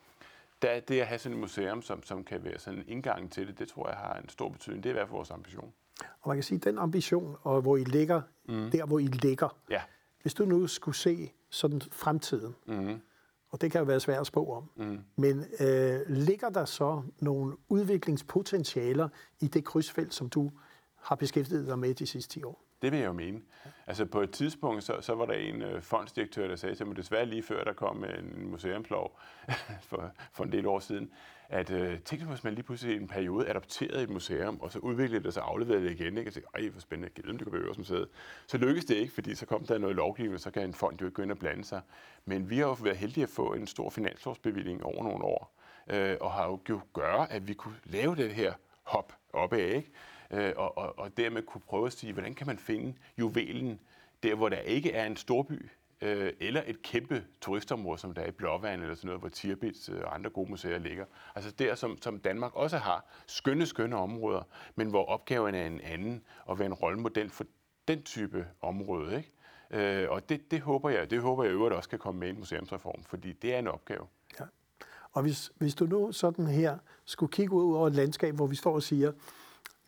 Der, 0.63 0.81
det 0.81 1.01
at 1.01 1.07
have 1.07 1.19
sådan 1.19 1.37
et 1.37 1.41
museum, 1.41 1.83
som, 1.83 2.03
som 2.03 2.25
kan 2.25 2.45
være 2.45 2.59
sådan 2.59 2.79
en 2.79 2.85
indgang 2.89 3.33
til 3.33 3.47
det, 3.47 3.59
det 3.59 3.69
tror 3.69 3.89
jeg 3.89 3.97
har 3.97 4.15
en 4.15 4.29
stor 4.29 4.49
betydning. 4.49 4.83
Det 4.83 4.89
er 4.89 4.93
i 4.93 4.97
hvert 4.97 5.09
fald 5.09 5.17
vores 5.17 5.31
ambition. 5.31 5.73
Og 6.21 6.29
man 6.29 6.37
kan 6.37 6.43
sige, 6.43 6.57
at 6.57 6.65
den 6.65 6.79
ambition, 6.79 7.37
og 7.43 7.61
hvor 7.63 7.77
I 7.77 7.85
ligger, 7.85 8.23
mm. 8.49 8.71
der 8.71 8.87
hvor 8.87 8.99
I 8.99 9.07
ligger, 9.07 9.57
ja. 9.71 9.83
hvis 10.23 10.35
du 10.35 10.45
nu 10.45 10.67
skulle 10.67 10.97
se 10.97 11.33
sådan 11.51 11.81
fremtiden, 11.93 12.55
mm. 12.67 13.01
og 13.51 13.61
det 13.61 13.73
kan 13.73 13.79
jo 13.79 13.85
være 13.85 14.01
svært 14.01 14.21
at 14.21 14.27
spå 14.27 14.53
om, 14.53 14.71
mm. 14.77 14.99
men 15.17 15.45
øh, 15.61 16.01
ligger 16.07 16.49
der 16.49 16.65
så 16.65 17.03
nogle 17.19 17.57
udviklingspotentialer 17.69 19.09
i 19.41 19.47
det 19.47 19.65
krydsfelt, 19.65 20.15
som 20.15 20.29
du 20.29 20.53
har 20.97 21.17
beskæftiget 21.17 21.67
dig 21.67 21.79
med 21.79 21.95
de 21.95 22.07
sidste 22.07 22.35
10 22.35 22.43
år? 22.43 22.64
Det 22.83 22.93
vil 22.93 23.01
jeg 23.01 23.07
jo 23.07 23.13
mene. 23.13 23.41
Altså 23.87 24.05
på 24.05 24.21
et 24.21 24.31
tidspunkt, 24.31 24.85
så, 24.85 25.01
så 25.01 25.15
var 25.15 25.27
der 25.27 25.35
en 25.35 25.63
øh, 25.63 25.83
fondsdirektør, 25.83 26.49
der 26.49 26.57
sagde 26.57 26.75
til 26.75 26.87
mig, 26.87 26.97
desværre 26.97 27.27
lige 27.27 27.43
før 27.43 27.65
der 27.65 27.73
kom 27.73 28.05
øh, 28.05 28.19
en 28.19 28.51
museumplov 28.51 29.19
for, 29.89 30.11
for 30.33 30.45
en 30.45 30.53
del 30.53 30.67
år 30.67 30.79
siden, 30.79 31.11
at 31.49 31.71
øh, 31.71 31.99
tænk 32.01 32.23
hvis 32.23 32.45
man 32.45 32.55
lige 32.55 32.65
pludselig 32.65 32.95
i 32.95 33.01
en 33.01 33.09
periode 33.09 33.49
adopterede 33.49 34.03
et 34.03 34.11
museum, 34.11 34.61
og 34.61 34.73
så 34.73 34.79
udviklede 34.79 35.25
det 35.25 35.35
sig 35.35 35.43
og 35.43 35.51
afleverede 35.51 35.85
det 35.85 36.01
igen, 36.01 36.19
ikke? 36.19 36.29
og 36.31 36.35
tænkte, 36.35 36.51
ej, 36.55 36.69
hvor 36.69 36.81
spændende, 36.81 37.23
givet 37.23 37.41
det 37.41 37.49
kunne 37.49 37.65
være 37.65 37.75
museet. 37.79 38.09
Så 38.47 38.59
lykkedes 38.59 38.85
det 38.85 38.95
ikke, 38.95 39.13
fordi 39.13 39.35
så 39.35 39.47
kom 39.47 39.67
der 39.67 39.79
noget 39.79 39.97
lovgivning, 39.97 40.41
så 40.41 40.51
kan 40.51 40.63
en 40.63 40.75
fond 40.75 41.01
jo 41.01 41.07
ikke 41.07 41.15
gå 41.15 41.23
ind 41.23 41.31
og 41.31 41.39
blande 41.39 41.65
sig. 41.65 41.81
Men 42.25 42.51
vi 42.51 42.59
har 42.59 42.67
jo 42.67 42.77
været 42.83 42.97
heldige 42.97 43.25
at 43.25 43.31
få 43.31 43.53
en 43.53 43.67
stor 43.67 43.91
finanslovsbevilling 43.91 44.85
over 44.85 45.05
nogle 45.05 45.25
år, 45.25 45.55
øh, 45.91 46.17
og 46.21 46.33
har 46.33 46.47
jo 46.47 46.61
gjort 46.65 46.83
gøre, 46.93 47.33
at 47.33 47.49
vi 47.49 47.55
kunne 47.55 47.77
lave 47.85 48.17
det 48.17 48.31
her 48.35 48.53
hop 48.83 49.13
opad, 49.33 49.59
ikke? 49.59 49.93
Øh, 50.35 50.53
og, 50.57 50.79
og, 50.79 50.99
og 50.99 51.17
dermed 51.17 51.43
kunne 51.43 51.61
prøve 51.61 51.87
at 51.87 51.93
sige, 51.93 52.13
hvordan 52.13 52.35
kan 52.35 52.47
man 52.47 52.59
finde 52.59 52.95
juvelen 53.19 53.81
der, 54.23 54.35
hvor 54.35 54.49
der 54.49 54.59
ikke 54.59 54.93
er 54.93 55.07
en 55.07 55.17
storby, 55.17 55.71
øh, 56.01 56.33
eller 56.41 56.63
et 56.67 56.83
kæmpe 56.83 57.25
turistområde, 57.41 57.99
som 57.99 58.15
der 58.15 58.23
er 58.23 58.27
i 58.27 58.31
Blåvand 58.31 58.83
eller 58.83 58.95
sådan 58.95 59.07
noget, 59.07 59.21
hvor 59.21 59.29
Tirpitz 59.29 59.89
øh, 59.89 60.01
og 60.05 60.15
andre 60.15 60.31
gode 60.31 60.51
museer 60.51 60.79
ligger. 60.79 61.05
Altså 61.35 61.51
der, 61.51 61.75
som, 61.75 62.03
som 62.03 62.19
Danmark 62.19 62.55
også 62.55 62.79
har 62.79 63.05
skønne, 63.27 63.67
skønne 63.67 63.97
områder, 63.97 64.43
men 64.75 64.91
hvor 64.91 65.05
opgaven 65.05 65.55
er 65.55 65.67
en 65.67 65.81
anden, 65.81 66.23
og 66.45 66.59
være 66.59 66.67
en 66.67 66.75
rollemodel 66.75 67.31
for 67.31 67.45
den 67.89 68.03
type 68.03 68.47
område. 68.61 69.17
Ikke? 69.17 69.31
Øh, 69.71 70.11
og 70.11 70.29
det, 70.29 70.51
det, 70.51 70.61
håber 70.61 70.91
jeg, 70.91 71.11
det 71.11 71.21
håber 71.21 71.45
jeg 71.45 71.53
øvrigt 71.53 71.75
også 71.75 71.89
kan 71.89 71.99
komme 71.99 72.21
med 72.21 72.29
i 72.29 72.31
en 72.31 72.39
museumsreform, 72.39 73.05
fordi 73.05 73.33
det 73.33 73.55
er 73.55 73.59
en 73.59 73.69
opgave. 73.69 74.07
Ja. 74.41 74.45
Og 75.13 75.23
hvis, 75.23 75.53
hvis 75.59 75.75
du 75.75 75.87
nu 75.87 76.13
sådan 76.13 76.47
her 76.47 76.79
skulle 77.05 77.33
kigge 77.33 77.53
ud 77.53 77.77
over 77.77 77.87
et 77.87 77.95
landskab, 77.95 78.35
hvor 78.35 78.47
vi 78.47 78.57
står 78.57 78.75
og 78.75 78.83
siger, 78.83 79.13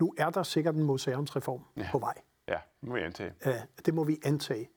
nu 0.00 0.14
er 0.18 0.30
der 0.30 0.42
sikkert 0.42 0.74
en 0.74 0.82
museumsreform 0.82 1.60
ja. 1.76 1.88
på 1.92 1.98
vej. 1.98 2.14
Ja, 2.48 2.58
det 2.80 2.88
må 2.88 2.94
vi 2.94 3.00
antage. 3.00 3.32
Ja, 3.44 3.62
det 3.86 3.94
må 3.94 4.04
vi 4.04 4.18
antage. 4.24 4.68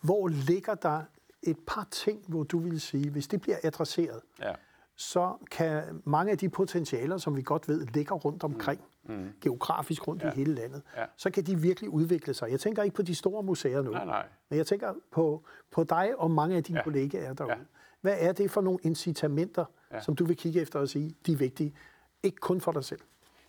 Hvor 0.00 0.28
ligger 0.28 0.74
der 0.74 1.02
et 1.42 1.56
par 1.66 1.88
ting, 1.90 2.24
hvor 2.28 2.42
du 2.42 2.58
vil 2.58 2.80
sige, 2.80 3.10
hvis 3.10 3.28
det 3.28 3.40
bliver 3.40 3.56
adresseret, 3.62 4.20
ja. 4.40 4.52
så 4.96 5.36
kan 5.50 6.02
mange 6.04 6.32
af 6.32 6.38
de 6.38 6.48
potentialer, 6.48 7.16
som 7.16 7.36
vi 7.36 7.42
godt 7.42 7.68
ved 7.68 7.86
ligger 7.86 8.14
rundt 8.14 8.44
omkring, 8.44 8.80
mm. 9.04 9.14
Mm. 9.14 9.32
geografisk 9.40 10.08
rundt 10.08 10.22
ja. 10.22 10.32
i 10.32 10.34
hele 10.34 10.54
landet, 10.54 10.82
ja. 10.96 11.04
så 11.16 11.30
kan 11.30 11.44
de 11.44 11.60
virkelig 11.60 11.90
udvikle 11.90 12.34
sig. 12.34 12.50
Jeg 12.50 12.60
tænker 12.60 12.82
ikke 12.82 12.96
på 12.96 13.02
de 13.02 13.14
store 13.14 13.42
museer 13.42 13.82
nu, 13.82 13.90
nej, 13.90 14.04
nej. 14.04 14.26
men 14.50 14.56
jeg 14.56 14.66
tænker 14.66 14.94
på, 15.12 15.44
på 15.70 15.84
dig 15.84 16.18
og 16.18 16.30
mange 16.30 16.56
af 16.56 16.64
dine 16.64 16.78
ja. 16.78 16.84
kollegaer 16.84 17.32
derude. 17.32 17.52
Ja. 17.52 17.58
Hvad 18.00 18.16
er 18.18 18.32
det 18.32 18.50
for 18.50 18.60
nogle 18.60 18.78
incitamenter, 18.82 19.64
ja. 19.92 20.00
som 20.00 20.16
du 20.16 20.24
vil 20.24 20.36
kigge 20.36 20.60
efter 20.60 20.78
og 20.78 20.88
sige, 20.88 21.14
de 21.26 21.32
er 21.32 21.36
vigtige? 21.36 21.74
Ikke 22.22 22.36
kun 22.36 22.60
for 22.60 22.72
dig 22.72 22.84
selv. 22.84 23.00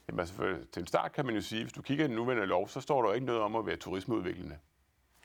Jamen 0.07 0.19
altså, 0.19 0.57
til 0.71 0.79
en 0.79 0.87
start 0.87 1.11
kan 1.11 1.25
man 1.25 1.35
jo 1.35 1.41
sige, 1.41 1.63
hvis 1.63 1.73
du 1.73 1.81
kigger 1.81 2.05
i 2.05 2.07
den 2.07 2.15
nuværende 2.15 2.45
lov, 2.45 2.67
så 2.67 2.81
står 2.81 3.01
der 3.01 3.09
jo 3.09 3.13
ikke 3.13 3.25
noget 3.25 3.41
om 3.41 3.55
at 3.55 3.65
være 3.65 3.75
turismeudviklende. 3.75 4.57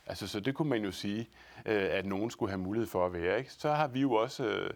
Altså, 0.06 0.28
så 0.28 0.40
det 0.40 0.54
kunne 0.54 0.68
man 0.68 0.84
jo 0.84 0.90
sige, 0.90 1.28
øh, 1.66 1.88
at 1.90 2.06
nogen 2.06 2.30
skulle 2.30 2.50
have 2.50 2.60
mulighed 2.60 2.86
for 2.86 3.06
at 3.06 3.12
være. 3.12 3.38
Ikke? 3.38 3.52
Så 3.52 3.72
har 3.72 3.88
vi 3.88 4.00
jo 4.00 4.12
også 4.12 4.46
øh, 4.46 4.70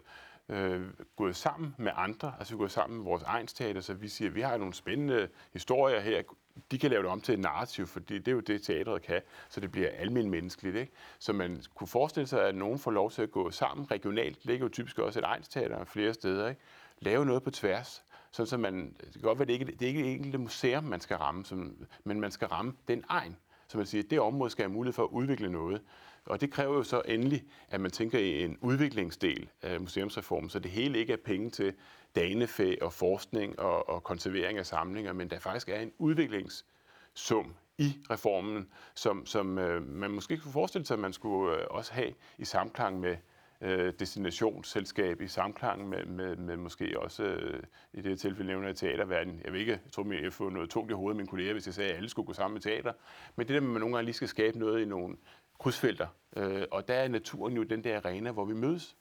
øh, 0.49 0.87
gået 1.17 1.37
sammen 1.37 1.75
med 1.79 1.93
andre, 1.95 2.33
altså 2.38 2.55
vi 2.55 2.59
gået 2.59 2.71
sammen 2.71 2.97
med 2.97 3.05
vores 3.05 3.23
egensteater, 3.23 3.81
så 3.81 3.95
vi 3.95 4.09
siger, 4.09 4.29
at 4.29 4.35
vi 4.35 4.40
har 4.40 4.57
nogle 4.57 4.75
spændende 4.75 5.29
historier 5.53 6.01
her. 6.01 6.23
De 6.71 6.79
kan 6.79 6.90
lave 6.90 7.03
det 7.03 7.11
om 7.11 7.21
til 7.21 7.35
et 7.35 7.40
narrativ, 7.40 7.87
for 7.87 8.01
det 8.01 8.29
er 8.29 8.33
jo 8.33 8.40
det, 8.40 8.62
teatret 8.62 9.03
kan, 9.03 9.23
så 9.49 9.61
det 9.61 9.73
bliver 9.73 9.88
almindeligt 9.88 10.31
menneskeligt. 10.31 10.77
Ikke? 10.77 10.93
Så 11.19 11.33
man 11.33 11.62
kunne 11.75 11.88
forestille 11.88 12.27
sig, 12.27 12.49
at 12.49 12.55
nogen 12.55 12.79
får 12.79 12.90
lov 12.90 13.11
til 13.11 13.23
at 13.23 13.31
gå 13.31 13.51
sammen 13.51 13.90
regionalt. 13.90 14.37
Det 14.37 14.47
ligger 14.47 14.64
jo 14.64 14.71
typisk 14.71 14.99
også 14.99 15.19
et 15.19 15.25
egensteater 15.25 15.85
flere 15.85 16.14
steder. 16.14 16.49
Ikke? 16.49 16.61
Lave 16.99 17.27
noget 17.27 17.43
på 17.43 17.51
tværs 17.51 18.04
sådan 18.35 18.47
så 18.47 18.57
man, 18.57 18.94
det 19.01 19.12
kan 19.12 19.23
godt 19.23 19.38
være, 19.38 19.47
det 19.47 19.53
ikke 19.53 19.64
det 19.64 19.83
er 19.83 19.87
ikke 19.87 20.01
et 20.01 20.12
enkelt 20.12 20.40
museum, 20.40 20.85
man 20.85 21.01
skal 21.01 21.16
ramme, 21.16 21.44
som, 21.44 21.87
men 22.05 22.20
man 22.20 22.31
skal 22.31 22.49
ramme 22.49 22.73
den 22.88 23.05
egen. 23.09 23.37
Så 23.68 23.79
man 23.79 23.87
siger, 23.87 24.05
at 24.05 24.11
det 24.11 24.20
område 24.20 24.51
skal 24.51 24.62
have 24.62 24.73
mulighed 24.73 24.92
for 24.92 25.03
at 25.03 25.09
udvikle 25.09 25.51
noget. 25.51 25.83
Og 26.27 26.40
det 26.40 26.51
kræver 26.51 26.75
jo 26.75 26.83
så 26.83 27.03
endelig, 27.09 27.44
at 27.68 27.81
man 27.81 27.90
tænker 27.90 28.18
i 28.18 28.44
en 28.44 28.59
udviklingsdel 28.61 29.49
af 29.62 29.81
museumsreformen, 29.81 30.51
så 30.51 30.59
det 30.59 30.70
hele 30.70 30.99
ikke 30.99 31.12
er 31.12 31.16
penge 31.25 31.51
til 31.51 31.75
danefæ 32.16 32.75
og 32.83 32.92
forskning 32.92 33.59
og, 33.59 33.88
og 33.88 34.03
konservering 34.03 34.59
af 34.59 34.66
samlinger, 34.66 35.12
men 35.12 35.31
der 35.31 35.38
faktisk 35.38 35.68
er 35.68 35.81
en 35.81 35.92
udviklingssum 35.99 37.55
i 37.79 37.97
reformen, 38.11 38.68
som, 38.94 39.27
som 39.27 39.59
øh, 39.59 39.88
man 39.88 40.11
måske 40.11 40.38
kunne 40.38 40.53
forestille 40.53 40.87
sig, 40.87 40.94
at 40.94 41.01
man 41.01 41.12
skulle 41.12 41.57
øh, 41.57 41.66
også 41.70 41.92
have 41.92 42.14
i 42.38 42.44
samklang 42.44 43.01
med 43.01 43.16
øh, 43.64 43.92
destinationsselskab 43.98 45.20
i 45.20 45.29
samklang 45.29 45.88
med, 45.88 46.05
med, 46.05 46.37
med 46.37 46.57
måske 46.57 47.00
også 47.00 47.22
øh, 47.24 47.62
i 47.92 48.00
det 48.00 48.20
tilfælde 48.20 48.48
nævner 48.48 48.66
jeg 48.66 48.77
teaterverden. 48.77 49.40
Jeg 49.44 49.53
vil 49.53 49.61
ikke, 49.61 49.72
jeg 49.72 49.92
tror, 49.92 50.22
jeg 50.22 50.33
får 50.33 50.50
noget 50.50 50.70
tungt 50.70 50.90
i 50.90 50.94
hovedet 50.94 51.14
af 51.14 51.16
mine 51.16 51.29
kolleger, 51.29 51.53
hvis 51.53 51.66
jeg 51.66 51.74
sagde, 51.74 51.90
at 51.90 51.96
alle 51.96 52.09
skulle 52.09 52.27
gå 52.27 52.33
sammen 52.33 52.55
med 52.55 52.61
teater. 52.61 52.92
Men 53.37 53.48
det 53.48 53.55
der 53.55 53.61
med, 53.61 53.68
at 53.68 53.72
man 53.72 53.81
nogle 53.81 53.94
gange 53.96 54.05
lige 54.05 54.14
skal 54.14 54.29
skabe 54.29 54.59
noget 54.59 54.83
i 54.83 54.85
nogle 54.85 55.16
krydsfelter. 55.59 56.07
Øh, 56.37 56.62
og 56.70 56.88
der 56.88 56.94
er 56.94 57.09
naturen 57.09 57.57
jo 57.57 57.62
den 57.62 57.85
der 57.85 57.96
arena, 57.96 58.31
hvor 58.31 58.44
vi 58.44 58.55
mødes. 58.55 58.96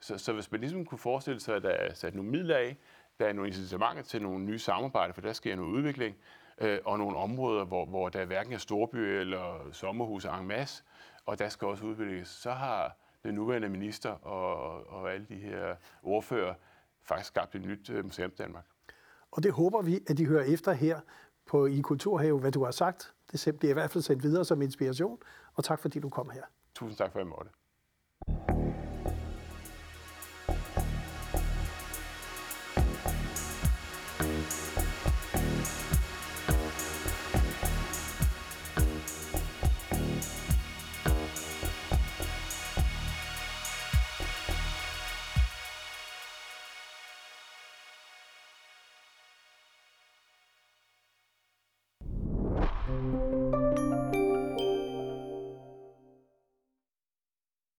Så, 0.00 0.18
så 0.18 0.32
hvis 0.32 0.50
man 0.50 0.60
ligesom 0.60 0.84
kunne 0.84 0.98
forestille 0.98 1.40
sig, 1.40 1.56
at 1.56 1.62
der 1.62 1.70
er 1.70 1.94
sat 1.94 2.14
nogle 2.14 2.30
midler 2.30 2.56
af, 2.56 2.76
der 3.20 3.26
er 3.26 3.32
nogle 3.32 3.48
incitamenter 3.48 4.02
til 4.02 4.22
nogle 4.22 4.44
nye 4.44 4.58
samarbejder, 4.58 5.14
for 5.14 5.20
der 5.20 5.32
sker 5.32 5.56
noget 5.56 5.70
udvikling, 5.70 6.16
øh, 6.60 6.78
og 6.84 6.98
nogle 6.98 7.16
områder, 7.16 7.64
hvor, 7.64 7.86
hvor 7.86 8.08
der 8.08 8.24
hverken 8.24 8.52
er 8.52 8.58
storby 8.58 8.96
eller 8.96 9.68
sommerhus 9.72 10.24
en 10.24 10.46
masse, 10.46 10.84
og 11.26 11.38
der 11.38 11.48
skal 11.48 11.68
også 11.68 11.84
udvikles, 11.84 12.28
så 12.28 12.50
har 12.50 12.96
den 13.22 13.34
nuværende 13.34 13.68
minister 13.68 14.10
og, 14.10 14.86
og 14.86 15.12
alle 15.12 15.26
de 15.28 15.34
her 15.34 15.76
ordfører 16.02 16.54
faktisk 17.02 17.28
skabt 17.28 17.54
et 17.54 17.62
nyt 17.62 17.90
øh, 17.90 18.04
museum 18.04 18.30
Danmark. 18.30 18.64
Og 19.30 19.42
det 19.42 19.52
håber 19.52 19.82
vi, 19.82 20.00
at 20.06 20.18
de 20.18 20.26
hører 20.26 20.44
efter 20.44 20.72
her 20.72 21.00
på 21.46 21.66
i 21.66 21.80
Kulturhave, 21.80 22.38
hvad 22.38 22.52
du 22.52 22.64
har 22.64 22.70
sagt. 22.70 23.14
Det 23.32 23.58
bliver 23.58 23.70
i 23.70 23.74
hvert 23.74 23.90
fald 23.90 24.02
sendt 24.02 24.22
videre 24.22 24.44
som 24.44 24.62
inspiration, 24.62 25.18
og 25.54 25.64
tak 25.64 25.80
fordi 25.80 26.00
du 26.00 26.08
kom 26.08 26.30
her. 26.30 26.42
Tusind 26.74 26.98
tak 26.98 27.12
for, 27.12 27.18
at 27.18 27.26
jeg 27.26 27.28
måtte. 27.28 28.57